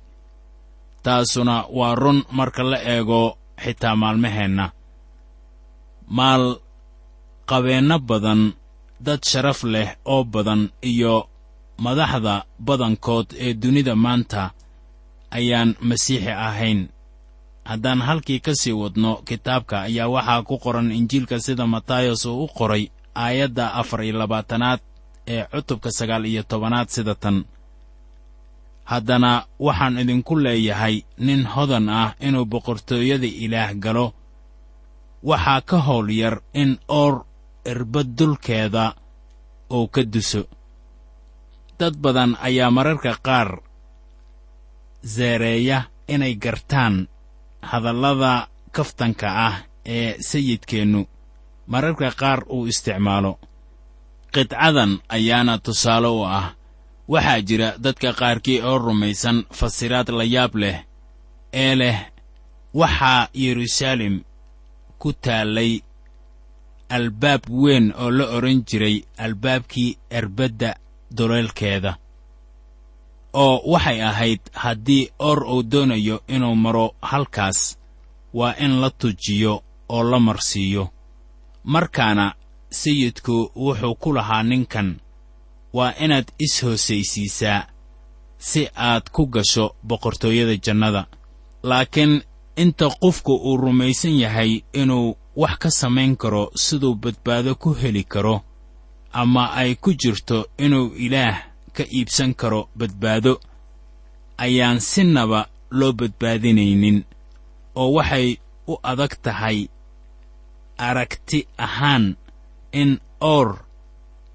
Taasuna 1.04 1.56
waa 1.78 1.96
run 1.96 2.20
marka 2.38 2.64
la 2.64 2.78
eego 2.94 3.38
xitaa 3.64 3.96
maalmaheenna. 3.96 4.66
Maal 6.18 6.44
qabeenno 7.50 7.98
badan 8.00 8.42
dad 9.06 9.22
sharaf 9.30 9.64
leh 9.64 9.90
oo 10.06 10.24
badan 10.24 10.62
iyo 10.92 11.30
madaxda 11.86 12.36
badankood 12.60 13.28
ee 13.46 13.54
dunida 13.54 13.96
maanta 13.96 14.52
ayaan 15.38 15.76
masiixi 15.88 16.32
ahayn 16.48 16.80
haddaan 17.64 18.02
halkii 18.02 18.40
ka 18.40 18.52
sii 18.56 18.72
wadno 18.74 19.16
kitaabka 19.28 19.82
ayaa 19.82 20.08
waxaa 20.08 20.44
ku 20.44 20.58
qoran 20.58 20.92
injiilka 20.92 21.40
sida 21.40 21.68
matayos 21.68 22.26
uu 22.26 22.44
u 22.44 22.48
qoray 22.48 22.84
aayadda 23.16 23.74
afar 23.74 24.04
iyo 24.04 24.18
labaatanaad 24.20 24.80
ee 25.28 25.44
cutubka 25.52 25.92
sagaal 25.92 26.26
iyo 26.26 26.44
tobanaad 26.44 26.88
sida 26.90 27.16
tan. 27.16 27.46
Haddana 28.86 29.46
waxaan 29.60 29.98
idinku 30.02 30.34
leeyahay 30.40 30.96
nin 31.18 31.46
hodan 31.46 31.90
ah 31.90 32.16
inuu 32.20 32.46
boqortooyada 32.46 33.28
ilaah 33.46 33.74
galo 33.84 34.14
waxaa 35.24 35.62
ka 35.70 35.78
howl 35.88 36.10
yar 36.22 36.42
in 36.54 36.72
oor 36.88 37.26
irbad 37.72 38.08
dulkeeda 38.18 38.86
uu 39.70 39.88
ka 39.88 40.02
duso. 40.04 40.42
Dad 41.80 41.96
badan 42.04 42.32
ayaa 42.48 42.72
mararka 42.72 43.14
qaar 43.28 43.50
seereeya 45.14 45.84
inay 46.08 46.36
gartaan 46.36 47.08
hadallada 47.62 48.48
kaftanka 48.72 49.28
ah 49.48 49.56
ee 49.86 50.18
sayidkeennu. 50.22 51.06
Mararka 51.68 52.12
qaar 52.12 52.40
uu 52.50 52.68
isticmaalo. 52.68 53.40
Qidcadan 54.34 55.00
ayaana 55.10 55.58
tusaale 55.58 56.08
u 56.08 56.24
ah. 56.26 56.54
Waxaa 57.10 57.42
jira 57.42 57.78
dadka 57.78 58.14
qaarkii 58.14 58.62
oo 58.62 58.78
rumaysan 58.78 59.46
fasiraad 59.52 60.10
la 60.10 60.24
yaab 60.24 60.56
leh 60.56 60.78
ee 61.54 61.76
leh 61.76 61.98
waxaa 62.74 63.28
yeruusaalem 63.34 64.16
ku 65.02 65.14
taallay 65.14 65.82
albaab 66.90 67.42
weyn 67.50 67.94
oo 67.98 68.12
la 68.12 68.26
odhan 68.38 68.62
jiray 68.70 68.98
albaabkii 69.18 69.98
erbadda 70.10 70.76
duleelkeeda 71.18 71.98
oo 73.34 73.62
waxay 73.72 74.02
ahayd 74.04 74.40
haddii 74.54 75.10
or 75.20 75.44
uu 75.44 75.64
doonayo 75.64 76.22
inuu 76.28 76.56
maro 76.56 76.96
halkaas 77.02 77.78
waa 78.34 78.56
in 78.60 78.82
la 78.82 78.90
tujiyo 78.90 79.64
oo 79.90 80.04
la 80.04 80.20
marsiiyo. 80.20 80.90
Markaana 81.64 82.34
sayidku 82.70 83.52
wuxuu 83.56 83.96
ku 83.96 84.14
lahaa 84.14 84.44
ninkan 84.44 85.00
waa 85.74 85.94
inaad 86.00 86.28
is-hoosaysiisaa 86.40 87.68
si 88.38 88.68
aad 88.76 89.10
ku 89.12 89.26
gasho 89.28 89.76
boqortooyada 89.84 90.56
jannada. 90.66 91.06
Laakiin 91.64 92.22
inta 92.56 92.90
qofku 93.02 93.36
uu 93.36 93.58
rumaysan 93.58 94.20
yahay 94.20 94.62
inuu 94.74 95.18
wax 95.36 95.58
ka 95.58 95.70
samayn 95.72 96.16
karo 96.18 96.52
siduu 96.56 96.96
badbaado 96.96 97.56
ku 97.56 97.74
heli 97.74 98.04
karo 98.04 98.42
ama 99.12 99.52
ay 99.54 99.76
ku 99.76 99.94
jirto 99.94 100.48
inuu 100.58 100.94
ilaah 100.96 101.49
ka 101.76 101.84
iibsan 101.98 102.32
karo 102.40 102.62
badbaado 102.80 103.34
ayaan 104.46 104.80
sinaba 104.92 105.40
loo 105.80 105.92
badbaadinaynin 106.00 106.98
oo 107.82 107.90
waxay 107.98 108.28
u 108.68 108.74
adag 108.92 109.14
tahay 109.26 109.60
aragti 110.88 111.40
ahaan 111.66 112.06
in 112.82 112.92
oor 113.34 113.50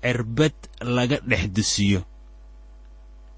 cirbad 0.02 0.56
laga 0.96 1.16
dhex 1.30 1.44
dusiyo. 1.56 2.00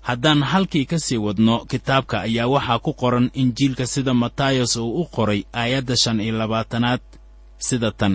Haddaan 0.07 0.43
halkii 0.43 0.87
ka 0.91 0.99
sii 0.99 1.19
wadno 1.27 1.65
kitaabka 1.71 2.17
ayaa 2.27 2.47
waxaa 2.55 2.79
ku 2.85 2.93
qoran 3.01 3.31
injiilka 3.35 3.87
sida 3.87 4.15
matayos 4.15 4.77
uu 4.77 5.01
u 5.03 5.05
qoray 5.15 5.41
aayadda 5.61 5.95
shan 6.03 6.21
iyo 6.21 6.35
labaatanaad 6.39 7.03
sida 7.67 7.91
tan 7.91 8.15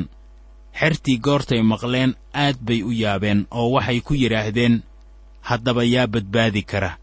xertii 0.79 1.17
goortay 1.25 1.61
maqleen 1.71 2.11
aad 2.43 2.57
bay 2.67 2.83
u 2.83 2.91
yaabeen 2.91 3.39
oo 3.51 3.67
waxay 3.75 3.99
ku 4.07 4.13
yidhaahdeen 4.21 4.75
haddaba 5.41 5.83
yaa 5.83 6.07
badbaadi 6.07 6.61
kara. 6.63 6.97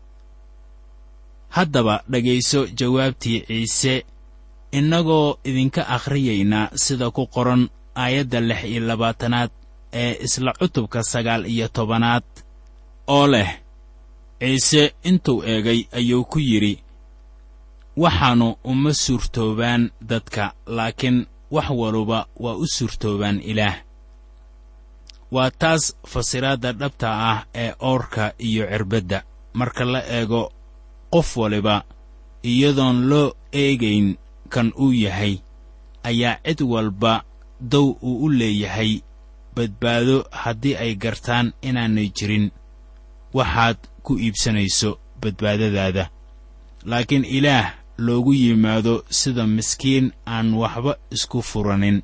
Haddaba 1.48 2.02
dhegayso 2.10 2.66
jawaabtii 2.78 3.40
ciise 3.46 4.04
innagoo 4.72 5.38
idinka 5.44 5.88
akhriyayna 5.88 6.70
sida 6.74 7.10
ku 7.10 7.26
qoran 7.26 7.68
aayadda 7.96 8.40
lix 8.40 8.60
iyo 8.64 8.80
labaatanaad 8.88 9.50
ee 9.92 10.12
isla 10.24 10.52
cutubka 10.52 11.02
sagaal 11.02 11.42
iyo 11.46 11.68
tobanaad 11.68 12.24
oo 13.16 13.26
leh 13.26 13.50
ciise 14.40 14.82
intuu 15.08 15.42
eegay 15.52 15.80
ayuu 15.98 16.24
ku 16.24 16.38
yidhi 16.38 16.74
waxaannu 17.96 18.48
uma 18.64 18.92
suurtoobaan 18.94 19.90
dadka 20.10 20.52
laakiin 20.66 21.26
wax 21.50 21.68
waluba 21.80 22.26
waa 22.36 22.54
u 22.54 22.66
suurtoobaan 22.66 23.40
ilaah 23.50 23.76
waa 25.30 25.50
taas 25.50 25.96
fasiraadda 26.06 26.72
dhabta 26.72 27.08
ah 27.30 27.44
ee 27.54 27.72
oorka 27.80 28.32
iyo 28.38 28.66
cirbadda. 28.66 29.22
Marka 29.54 29.84
la 29.84 30.00
eego 30.18 30.52
qof 31.10 31.36
waliba 31.36 31.84
iyadoon 32.42 33.08
loo 33.10 33.34
eegayn 33.52 34.16
kan 34.48 34.72
uu 34.78 34.92
yahay 34.92 35.34
ayaa 36.02 36.40
cid 36.44 36.60
walba 36.62 37.24
dow 37.60 37.96
uu 38.02 38.24
u 38.24 38.28
leeyahay 38.28 39.00
badbaado 39.54 40.24
haddii 40.30 40.76
ay 40.76 40.94
gartaan 40.94 41.52
inaanay 41.62 42.08
jirin. 42.16 42.50
Waxaad 43.34 43.76
ku 44.02 44.12
iibsanayso 44.18 44.98
badbaadadaada. 45.20 46.10
Laakiin 46.84 47.24
ilaah 47.24 47.74
loogu 47.98 48.32
yimaado 48.34 49.04
sida 49.10 49.46
miskiin 49.46 50.12
aan 50.26 50.54
waxba 50.54 50.96
isku 51.10 51.42
furanin 51.42 52.02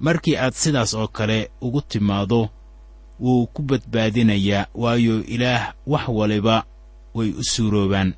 markii 0.00 0.36
aad 0.36 0.54
sidaas 0.54 0.94
oo 0.94 1.08
kale 1.08 1.50
ugu 1.60 1.80
timaado 1.80 2.48
wuu 3.20 3.46
ku 3.46 3.62
badbaadinayaa 3.62 4.66
waayo 4.74 5.24
ilaah 5.24 5.74
wax 5.86 6.08
waliba 6.08 6.64
way 7.14 7.30
u 7.30 7.42
suuroobaan. 7.44 8.14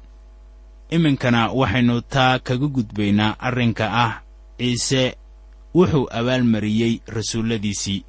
Iminkana 0.91 1.49
waxaynu 1.53 2.01
taa 2.01 2.39
kaga 2.39 2.67
gudbaynaa 2.67 3.37
arrinka 3.39 3.87
ah 4.05 4.13
ciise 4.59 5.17
wuxuu 5.75 6.07
abaalmariyey 6.19 7.01
rasuulladiisii. 7.07 8.05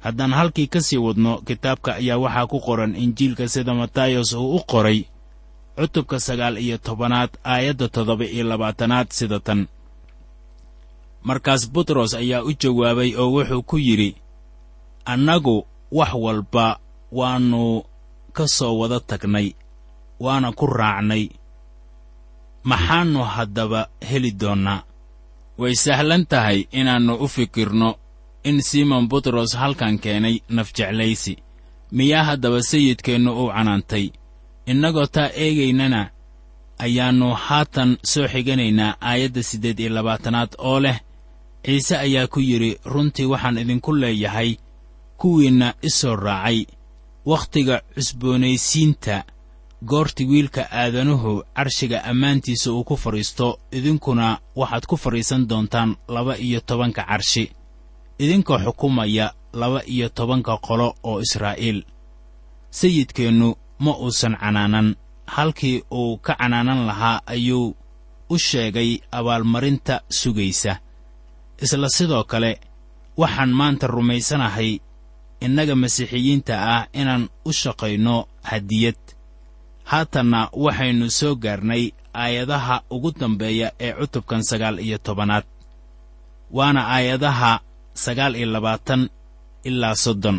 Haddaan 0.00 0.32
halkii 0.32 0.66
ka 0.66 0.80
sii 0.80 0.96
wadno 0.96 1.38
kitaabka 1.46 1.94
ayaa 1.94 2.18
waxaa 2.18 2.46
ku 2.46 2.60
qoran 2.60 2.96
injiilka 2.96 3.48
sida 3.48 3.74
matayos 3.74 4.32
uu 4.32 4.56
u 4.56 4.60
qoray 4.66 5.04
cutubka 5.76 6.20
sagaal 6.20 6.58
iyo 6.58 6.78
tobanaad 6.78 7.30
aayadda 7.44 7.88
toddoba 7.88 8.24
iyo 8.24 8.44
labaatanaad 8.44 9.08
sida 9.10 9.40
tan 9.40 9.66
markaas 11.28 11.62
butros 11.72 12.14
ayaa 12.14 12.42
u 12.42 12.50
jawaabay 12.60 13.10
oo 13.20 13.28
wuxuu 13.34 13.62
ku 13.62 13.76
yidhi 13.86 14.10
annagu 15.12 15.56
wax 15.98 16.12
walba 16.24 16.66
waannu 17.18 17.62
ka 18.36 18.44
soo 18.56 18.78
wada 18.80 19.00
tagnay 19.00 19.48
waana 20.24 20.48
ku 20.58 20.66
raacnay. 20.66 21.24
Maxaannu 22.70 23.22
haddaba 23.34 23.80
heli 24.10 24.30
doonnaa? 24.40 24.82
Way 25.60 25.74
sahlan 25.84 26.26
tahay 26.32 26.58
inaannu 26.78 27.14
u 27.14 27.28
fikirno 27.28 27.90
in 28.48 28.58
simon 28.62 29.08
butros 29.10 29.52
halkan 29.60 29.98
keenay 29.98 30.36
nafjeclaysi. 30.56 31.34
Miyaa 31.96 32.24
haddaba 32.28 32.62
sayidkeennu 32.70 33.30
uu 33.40 33.48
canaantay? 33.56 34.06
Innagoo 34.70 35.06
taa 35.14 35.30
eegaynana 35.44 36.00
ayaannu 36.84 37.28
haatan 37.46 37.90
soo 38.10 38.26
xiganaynaa 38.32 38.96
aayadda 39.08 39.42
siddeed 39.48 39.78
iyo 39.80 39.90
labaatanaad 39.96 40.52
oo 40.58 40.80
leh 40.84 40.98
ciise 41.64 41.96
ayaa 41.96 42.26
ku 42.26 42.40
yidhi 42.40 42.78
runtii 42.84 43.26
waxaan 43.32 43.58
idinku 43.58 43.92
leeyahay 44.02 44.56
kuwiinna 45.20 45.74
i 45.82 45.90
soo 45.90 46.16
raacay 46.16 46.66
wakhtiga 47.26 47.80
cusboonaysiinta 47.94 49.24
goortii 49.90 50.26
wiilka 50.26 50.62
aadanuhu 50.72 51.42
carshiga 51.56 52.04
ammaantiisa 52.04 52.72
uu 52.72 52.84
ku 52.84 52.96
fadhiisto 52.96 53.58
idinkuna 53.72 54.38
waxaad 54.56 54.84
ku 54.86 54.96
fadhiisan 54.96 55.48
doontaan 55.48 55.96
laba 56.08 56.34
iyo 56.38 56.60
tobanka 56.60 57.02
carshi 57.04 57.52
idinkoo 58.18 58.58
xukumaya 58.64 59.26
laba 59.52 59.80
iyo 59.86 60.08
tobanka 60.08 60.56
qolo 60.56 60.94
oo 61.02 61.20
israa'iil. 61.20 61.84
Sayidkeennu 62.70 63.54
ma 63.78 63.92
uusan 63.96 64.36
canaanan 64.40 64.96
halkii 65.26 65.82
uu 65.90 66.16
ka 66.18 66.34
canaanan 66.34 66.86
lahaa 66.86 67.20
ayuu 67.26 67.76
u 68.30 68.38
sheegay 68.38 68.98
abaalmarinta 69.12 70.00
sugaysa 70.08 70.78
isla 71.64 71.88
sidoo 71.88 72.24
kale 72.24 72.60
waxaan 73.20 73.52
maanta 73.58 73.86
rumaysanahay 73.86 74.78
innaga 75.44 75.74
masiixiyiinta 75.82 76.54
ah 76.74 76.86
inaan 77.00 77.28
u 77.44 77.50
shaqayno 77.60 78.16
hadiyad. 78.50 79.00
Haatanna 79.90 80.40
waxaynu 80.64 81.06
soo 81.18 81.34
gaarnay 81.44 81.84
aayadaha 82.22 82.82
ugu 82.94 83.10
dambeeya 83.20 83.68
ee 83.80 83.92
cutubkan 83.98 84.42
sagaal 84.50 84.78
iyo 84.86 84.98
tobanaad 84.98 85.44
waana 86.56 86.82
aayadaha 86.94 87.60
sagaal 88.04 88.34
iyo 88.36 88.46
labaatan 88.54 89.02
ilaa 89.68 89.94
soddon 89.94 90.38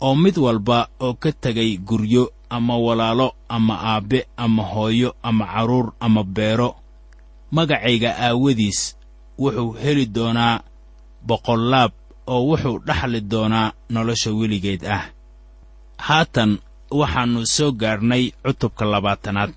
oo 0.00 0.14
mid 0.14 0.36
walba 0.38 0.88
oo 1.00 1.14
ka 1.14 1.32
tegay 1.32 1.76
guryo 1.88 2.32
ama 2.50 2.74
walaalo 2.78 3.28
ama 3.48 3.74
aabbe 3.90 4.20
ama 4.36 4.62
hooyo 4.62 5.14
ama 5.22 5.44
carruur 5.46 5.92
ama 6.00 6.22
beero. 6.24 6.76
Magacayga 7.50 8.10
aawadiis 8.18 8.96
wuxuu 9.38 9.72
heli 9.82 10.06
doonaa 10.14 10.60
boqollaab 11.26 11.92
oo 12.26 12.42
wuxuu 12.50 12.78
dhaxli 12.86 13.20
doonaa 13.32 13.72
nolosha 13.94 14.30
weligeed 14.38 14.82
ah. 14.96 15.04
Haatan 16.06 16.58
waxaannu 16.90 17.46
soo 17.46 17.72
gaarnay 17.72 18.24
cutubka 18.44 18.84
labaatanaad. 18.84 19.54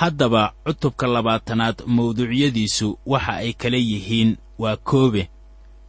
Haddaba 0.00 0.52
cutubka 0.64 1.06
labaatanaad 1.06 1.76
mawduucyadiisu 1.86 2.98
waxa 3.06 3.32
ay 3.42 3.52
kala 3.52 3.76
yihiin 3.90 4.36
waa 4.58 4.76
koobe 4.76 5.30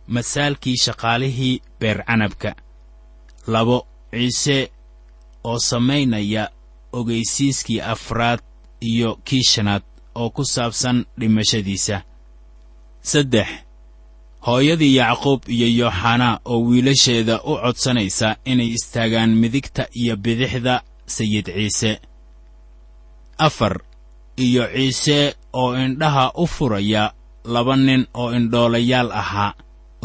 masaalkii 0.08 0.78
shaqaalihii 0.84 1.62
beer 1.80 2.04
canabka. 2.06 2.56
Labo 3.48 3.88
ciise 4.12 4.72
oo 5.44 5.60
samaynaya 5.60 6.50
ogaysiiskii 6.92 7.82
afraad 7.82 8.40
iyo 8.82 9.20
kii 9.24 9.44
shanaad 9.44 9.84
oo 10.16 10.30
ku 10.30 10.46
saabsan 10.46 11.06
dhimashadiisa 11.20 12.07
saddex 13.12 13.48
hooyadii 14.48 14.96
yacquub 15.00 15.42
iyo 15.56 15.68
yooxanaa 15.80 16.40
oo 16.52 16.60
wiilasheeda 16.68 17.36
u 17.50 17.54
codsanaysa 17.64 18.28
inay 18.52 18.70
istaagaan 18.78 19.32
midigta 19.42 19.84
iyo 20.02 20.16
bidixda 20.24 20.76
sayid 21.16 21.46
ciise. 21.56 21.92
Afar 23.38 23.74
iyo 24.46 24.64
ciise 24.76 25.36
oo 25.54 25.76
indhaha 25.86 26.26
u 26.36 26.48
furaya 26.48 27.04
laba 27.54 27.76
nin 27.76 28.08
oo 28.14 28.30
indhoolayaal 28.38 29.10
ahaa 29.22 29.54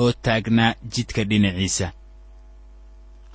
oo 0.02 0.12
taagnaa 0.24 0.74
jidka 0.92 1.22
dhinaciisa. 1.30 1.86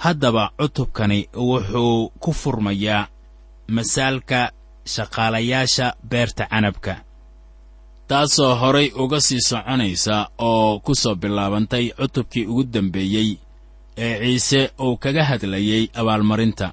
Haddaba 0.03 0.43
cutubkani 0.60 1.19
wuxuu 1.49 2.10
ku 2.19 2.32
furmayaa 2.34 3.08
masaalka 3.75 4.39
shaqaalayaasha 4.93 5.88
beerta 6.10 6.45
canabka 6.51 6.93
taasoo 8.08 8.56
horay 8.56 8.91
uga 8.96 9.20
sii 9.22 9.41
soconaysa 9.50 10.30
oo 10.38 10.80
ku 10.80 10.96
soo 10.96 11.15
bilaabantay 11.15 11.86
cutubkii 11.98 12.46
ugu 12.46 12.63
dambeeyey 12.63 13.38
ee 13.98 14.15
ciise 14.24 14.72
uu 14.80 14.98
kaga 14.98 15.24
hadlayey 15.30 15.84
abaalmarinta. 16.00 16.67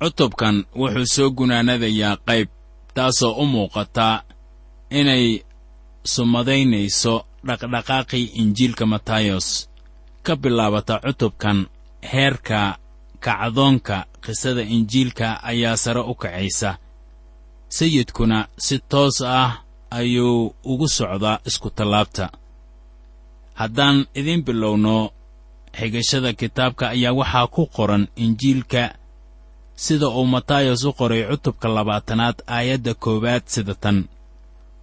Cutubkan 0.00 0.56
wuxuu 0.80 1.06
soo 1.14 1.30
gunaanadayaa 1.30 2.16
qayb 2.28 2.48
taasoo 2.94 3.32
u 3.42 3.46
muuqata 3.52 4.22
inay 4.90 5.24
sumadaynayso 6.12 7.14
dhaqdhaqaaqii 7.46 8.24
injiilka 8.40 8.84
matayos 8.92 9.48
ka 10.26 10.32
bilaabata 10.42 10.94
cutubkan 11.04 11.58
heerka 12.12 12.60
kacdoonka 13.24 13.96
qisada 14.24 14.62
injiilka 14.76 15.26
ayaa 15.50 15.76
sare 15.76 16.00
u 16.00 16.14
kacaysa. 16.14 16.70
Sayidkuna 17.76 18.38
si 18.64 18.78
toos 18.90 19.20
ah 19.22 19.52
ayuu 19.90 20.54
ugu 20.64 20.88
socdaa 20.88 21.40
isku-tallaabta 21.48 22.30
haddaan 23.54 24.06
idiin 24.14 24.44
bilowno 24.44 25.10
xigashada 25.78 26.32
kitaabka 26.32 26.88
ayaa 26.88 27.12
waxaa 27.20 27.46
ku 27.46 27.66
qoran 27.66 28.08
injiilka 28.16 28.94
sida 29.74 30.08
uu 30.08 30.26
matayos 30.26 30.84
u 30.84 30.92
qoray 30.92 31.22
cutubka 31.30 31.68
labaatanaad 31.68 32.42
aayadda 32.46 32.94
koowaad 32.94 33.44
sida 33.46 33.74
tan. 33.74 34.08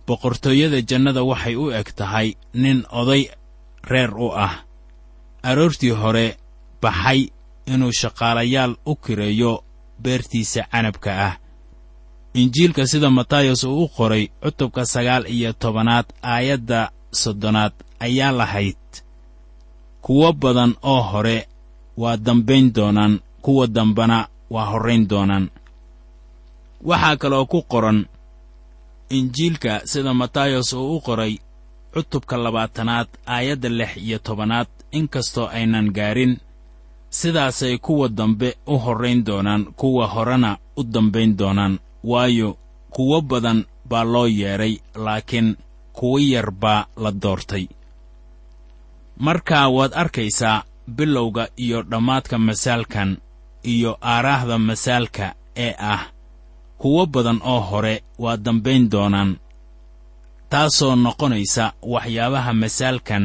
Boqortooyada 0.07 0.81
jannada 0.89 1.23
waxay 1.23 1.55
u 1.55 1.71
eg 1.71 1.87
tahay 1.95 2.27
nin 2.53 2.85
oday 2.91 3.23
reer 3.83 4.11
u 4.17 4.27
ah. 4.45 4.53
Aroortii 5.43 5.89
hore 6.01 6.37
baxay 6.81 7.29
inuu 7.73 7.91
shaqaalayaal 8.01 8.75
u 8.85 8.95
kireeyo 8.95 9.63
beertiisa 10.03 10.61
canabka 10.71 11.11
ah 11.27 11.33
injiilka 12.41 12.83
sida 12.91 13.09
matayos 13.17 13.63
uu 13.63 13.83
u 13.83 13.87
qoray 13.95 14.23
cutubka 14.43 14.81
sagaal 14.93 15.23
iyo 15.35 15.51
tobanaad 15.61 16.05
aayadda 16.33 16.79
soddonaad 17.21 17.73
ayaa 18.05 18.31
lahayd 18.39 18.83
kuwo 20.05 20.29
badan 20.41 20.71
oo 20.91 21.01
hore 21.11 21.37
waa 22.01 22.17
dambayn 22.25 22.65
doonaan 22.75 23.13
kuwa 23.41 23.67
dambana 23.67 24.17
waa 24.53 24.65
horrayn 24.71 25.03
doonaan. 25.11 25.45
Waxaa 26.89 27.17
kaloo 27.21 27.45
ku 27.51 27.59
qoran 27.71 27.99
injiilka 29.17 29.73
sida 29.91 30.13
matayos 30.13 30.73
uu 30.73 30.95
u 30.95 31.01
qoray 31.07 31.33
cutubka 31.93 32.35
labaatanaad 32.37 33.07
aayadda 33.35 33.69
lix 33.79 33.91
iyo 33.97 34.17
tobanaad 34.19 34.67
inkastoo 34.91 35.47
aynan 35.57 35.87
gaarin 35.97 36.33
sidaasay 37.09 37.77
kuwa 37.77 38.07
dambe 38.09 38.49
u 38.67 38.77
horrayn 38.77 39.23
doonaan 39.27 39.63
kuwa 39.79 40.05
horena 40.07 40.57
u 40.77 40.83
dambayn 40.83 41.37
doonaan 41.37 41.79
waayo 42.09 42.49
kuwo 42.93 43.17
badan 43.29 43.59
baa 43.89 44.03
loo 44.13 44.27
yeedhay 44.39 44.73
laakiin 45.05 45.49
kuwo 45.97 46.17
yar 46.31 46.49
baa 46.61 46.81
la 47.03 47.11
doortay. 47.21 47.65
Markaa 49.25 49.67
waad 49.75 49.91
arkaysaa 50.01 50.63
bilowga 50.95 51.43
iyo 51.63 51.79
dhammaadka 51.91 52.37
masaalkan 52.47 53.17
iyo 53.73 53.91
aaraahda 54.11 54.57
masaalka 54.69 55.27
ee 55.65 55.73
ah 55.93 56.03
kuwo 56.81 57.05
badan 57.13 57.39
oo 57.51 57.59
hore 57.69 57.95
waa 58.23 58.37
dambayn 58.45 58.83
doonaan 58.91 59.31
taasoo 60.51 60.95
noqonaysa 61.05 61.65
waxyaabaha 61.93 62.51
masaalkan 62.53 63.23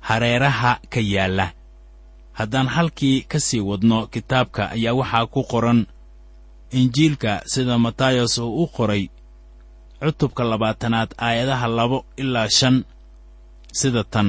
hareeraha 0.00 0.72
ka 0.92 1.00
yaalla. 1.00 1.46
Haddaan 2.38 2.68
halkii 2.68 3.20
ka 3.30 3.38
sii 3.46 3.60
wadno 3.60 4.06
kitaabka 4.12 4.62
ayaa 4.70 4.94
waxaa 5.00 5.26
ku 5.26 5.40
qoran 5.52 5.80
injiilka 6.78 7.32
sida 7.52 7.74
matayos 7.84 8.34
uu 8.38 8.62
u 8.62 8.66
qoray 8.76 9.04
cutubka 10.00 10.42
labaatanaad 10.50 11.10
aayadaha 11.26 11.66
labo 11.78 11.98
ilaa 12.22 12.48
shan 12.58 12.76
sida 13.78 14.02
tan 14.12 14.28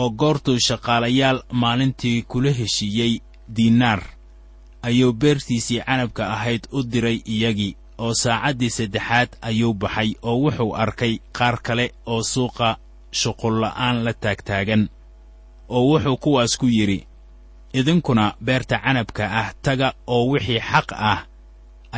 oo 0.00 0.10
goortuu 0.20 0.58
shaqaalayaal 0.66 1.38
maalintii 1.62 2.22
kula 2.30 2.50
heshiiyey 2.58 3.12
diinaar 3.56 4.02
ayuu 4.88 5.12
beertiisii 5.12 5.80
canabka 5.86 6.22
ahayd 6.34 6.62
u 6.72 6.82
diray 6.92 7.18
iyagii 7.34 7.76
oo 7.98 8.14
saacaddii 8.22 8.70
saddexaad 8.76 9.28
ayuu 9.48 9.74
baxay 9.74 10.10
oo 10.28 10.36
wuxuu 10.42 10.72
arkay 10.82 11.14
qaar 11.36 11.56
kale 11.66 11.86
oo 12.12 12.22
suuqa 12.32 12.68
shuqulla'aan 13.20 13.96
la 14.04 14.12
taagtaagan 14.22 14.82
oo 15.68 15.82
wuxuu 15.90 16.16
kuwaas 16.16 16.52
ku 16.60 16.66
yidhi 16.76 17.06
idinkuna 17.78 18.24
beerta 18.44 18.76
canabka 18.84 19.24
ah 19.40 19.48
taga 19.62 19.88
oo 20.06 20.24
wixii 20.32 20.60
xaq 20.70 20.88
ah 21.10 21.20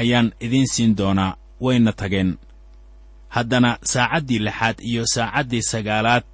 ayaan 0.00 0.28
idiin 0.40 0.68
siin 0.74 0.96
doonaa 0.98 1.36
wayna 1.60 1.92
tageen. 1.92 2.30
Haddana 3.34 3.70
saacaddii 3.92 4.44
lixaad 4.46 4.76
iyo 4.90 5.04
saacaddii 5.14 5.62
sagaalaad 5.72 6.26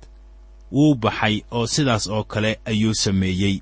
wuu 0.72 0.94
baxay 1.02 1.36
oo 1.50 1.66
sidaas 1.66 2.06
oo 2.14 2.24
kale 2.24 2.60
ayuu 2.70 2.94
sameeyey. 2.94 3.56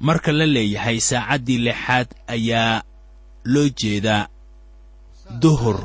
Marka 0.00 0.32
la 0.32 0.46
leeyahay 0.54 0.98
saacaddii 1.00 1.58
lixaad 1.66 2.08
ayaa 2.34 2.82
loo 3.44 3.68
jeedaa 3.80 4.28
duhur 5.42 5.78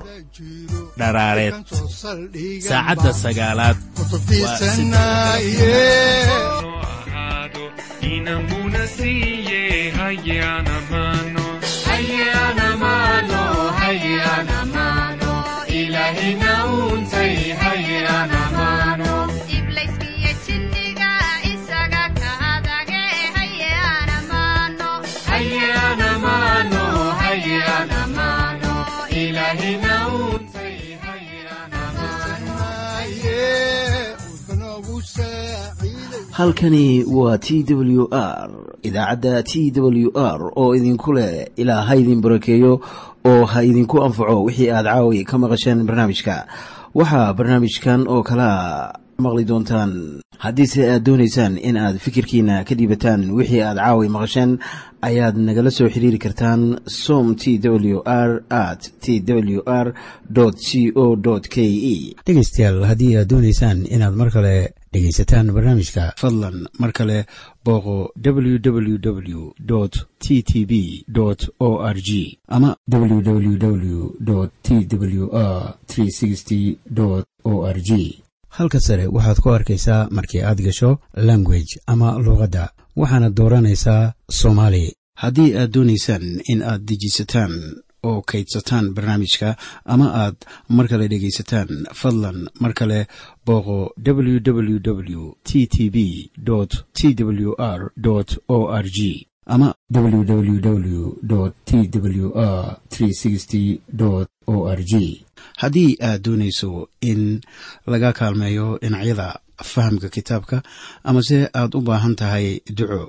dharaareed. 0.99 1.55
Saacadda 2.69 3.11
sagaalaad 3.23 3.77
no 11.33 11.36
halkani 36.37 37.03
waa 37.03 37.37
t 37.37 37.63
w 37.73 38.07
r 38.11 38.49
idaacadda 38.83 39.43
t 39.43 39.71
w 39.75 40.11
r 40.15 40.51
oo 40.55 40.75
idinku 40.75 41.13
leh 41.13 41.47
ilaa 41.55 41.81
ha 41.81 41.95
idin 41.95 42.21
barakeeyo 42.21 42.81
oo 43.25 43.45
ha 43.45 43.63
idinku 43.63 44.03
anfaco 44.03 44.43
wixii 44.43 44.69
aad 44.69 44.85
caawi 44.85 45.23
ka 45.23 45.37
maqasheen 45.37 45.83
barnaamijka. 45.85 46.47
Waxaa 46.93 47.33
barnaamijkan 47.33 48.07
oo 48.07 48.23
kalaa 48.23 48.93
maqli 49.17 49.45
doontaan 49.45 50.21
haddiise 50.37 50.91
aad 50.91 51.03
doonaysaan 51.03 51.57
in 51.57 51.77
aad 51.77 51.97
fikirkiina 51.97 52.63
ka 52.63 52.75
dhiibataan 52.75 53.31
wixii 53.31 53.61
aad 53.61 53.77
caawi 53.77 54.09
maqasheen 54.09 54.59
ayaad 55.01 55.37
nagala 55.37 55.71
soo 55.71 55.89
xiriiri 55.89 56.17
kartaan 56.17 56.79
som 56.85 57.35
t 57.35 57.57
w 57.63 58.01
r 58.05 58.43
at 58.49 58.91
t 59.01 59.21
w 59.25 59.61
r 59.65 59.93
c 60.53 60.91
o 60.95 61.17
k 61.49 61.57
e. 61.65 62.13
Dhegaystayaal 62.25 62.85
haddii 62.85 63.17
aad 63.17 63.27
doonaysaan 63.29 63.87
inaad 63.89 64.13
mar 64.13 64.29
kale 64.31 64.76
dhegaysataan 64.97 65.47
barnaamijka. 65.55 66.03
fadlan 66.21 66.57
mar 66.79 66.91
kale 66.97 67.17
booqo 67.65 67.95
www 68.25 69.39
t 70.23 70.41
t 70.49 70.65
b 70.65 70.73
o 71.59 71.69
r 71.95 71.97
g 72.07 72.39
ama 72.47 72.69
www 72.91 74.47
t 74.63 74.87
w 75.21 75.29
r 75.31 77.23
o 77.43 77.53
r 77.75 77.77
g 77.87 77.91
halka 78.57 78.79
sare 78.79 79.05
waxaad 79.15 79.37
ku 79.43 79.49
arkaysaa 79.57 80.07
markii 80.11 80.41
aad 80.41 80.59
gasho 80.65 80.91
language 81.29 81.71
ama 81.87 82.07
luuqadda 82.25 82.63
waxaana 82.95 83.29
dooranaysaa 83.29 84.13
soomaali. 84.39 84.85
Haddii 85.21 85.51
aad 85.57 85.71
doonaysaan 85.73 86.25
in 86.51 86.59
aad 86.63 86.81
dejisataan 86.89 87.53
oo 88.09 88.21
kaydsataan 88.29 88.85
barnaamijka 88.95 89.49
ama 89.93 90.07
aad 90.23 90.35
mar 90.75 90.85
kale 90.91 91.05
dhegaysataan 91.11 91.69
fadlan 92.01 92.37
mar 92.61 92.73
kale 92.79 92.99
booqo 93.45 93.77
www 94.05 95.21
t 95.47 95.49
t 95.73 95.89
b 95.95 95.97
t 96.97 97.23
w 97.23 97.51
r 97.57 97.81
o 98.55 98.59
r 98.83 98.85
g 98.97 99.27
ama 99.45 99.67
www 99.95 101.11
t 101.65 101.89
w 101.93 102.31
r 102.35 102.77
o 104.47 104.55
r 104.77 104.79
g 104.91 104.93
haddii 105.61 105.97
aad 106.01 106.21
doonayso 106.25 106.89
in 107.01 107.41
laga 107.87 108.13
kaalmeeyo 108.13 108.77
dhinacyada 108.81 109.39
fahamka 109.63 110.09
kitaabka 110.09 110.57
amase 111.03 111.49
aad 111.53 111.71
u 111.77 111.81
baahan 111.81 112.15
tahay 112.15 112.47
duco 112.77 113.01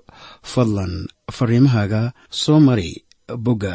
fadlan 0.42 0.92
fariimahaaga 1.36 2.02
soo 2.30 2.60
mari 2.60 2.90
bogga 3.44 3.74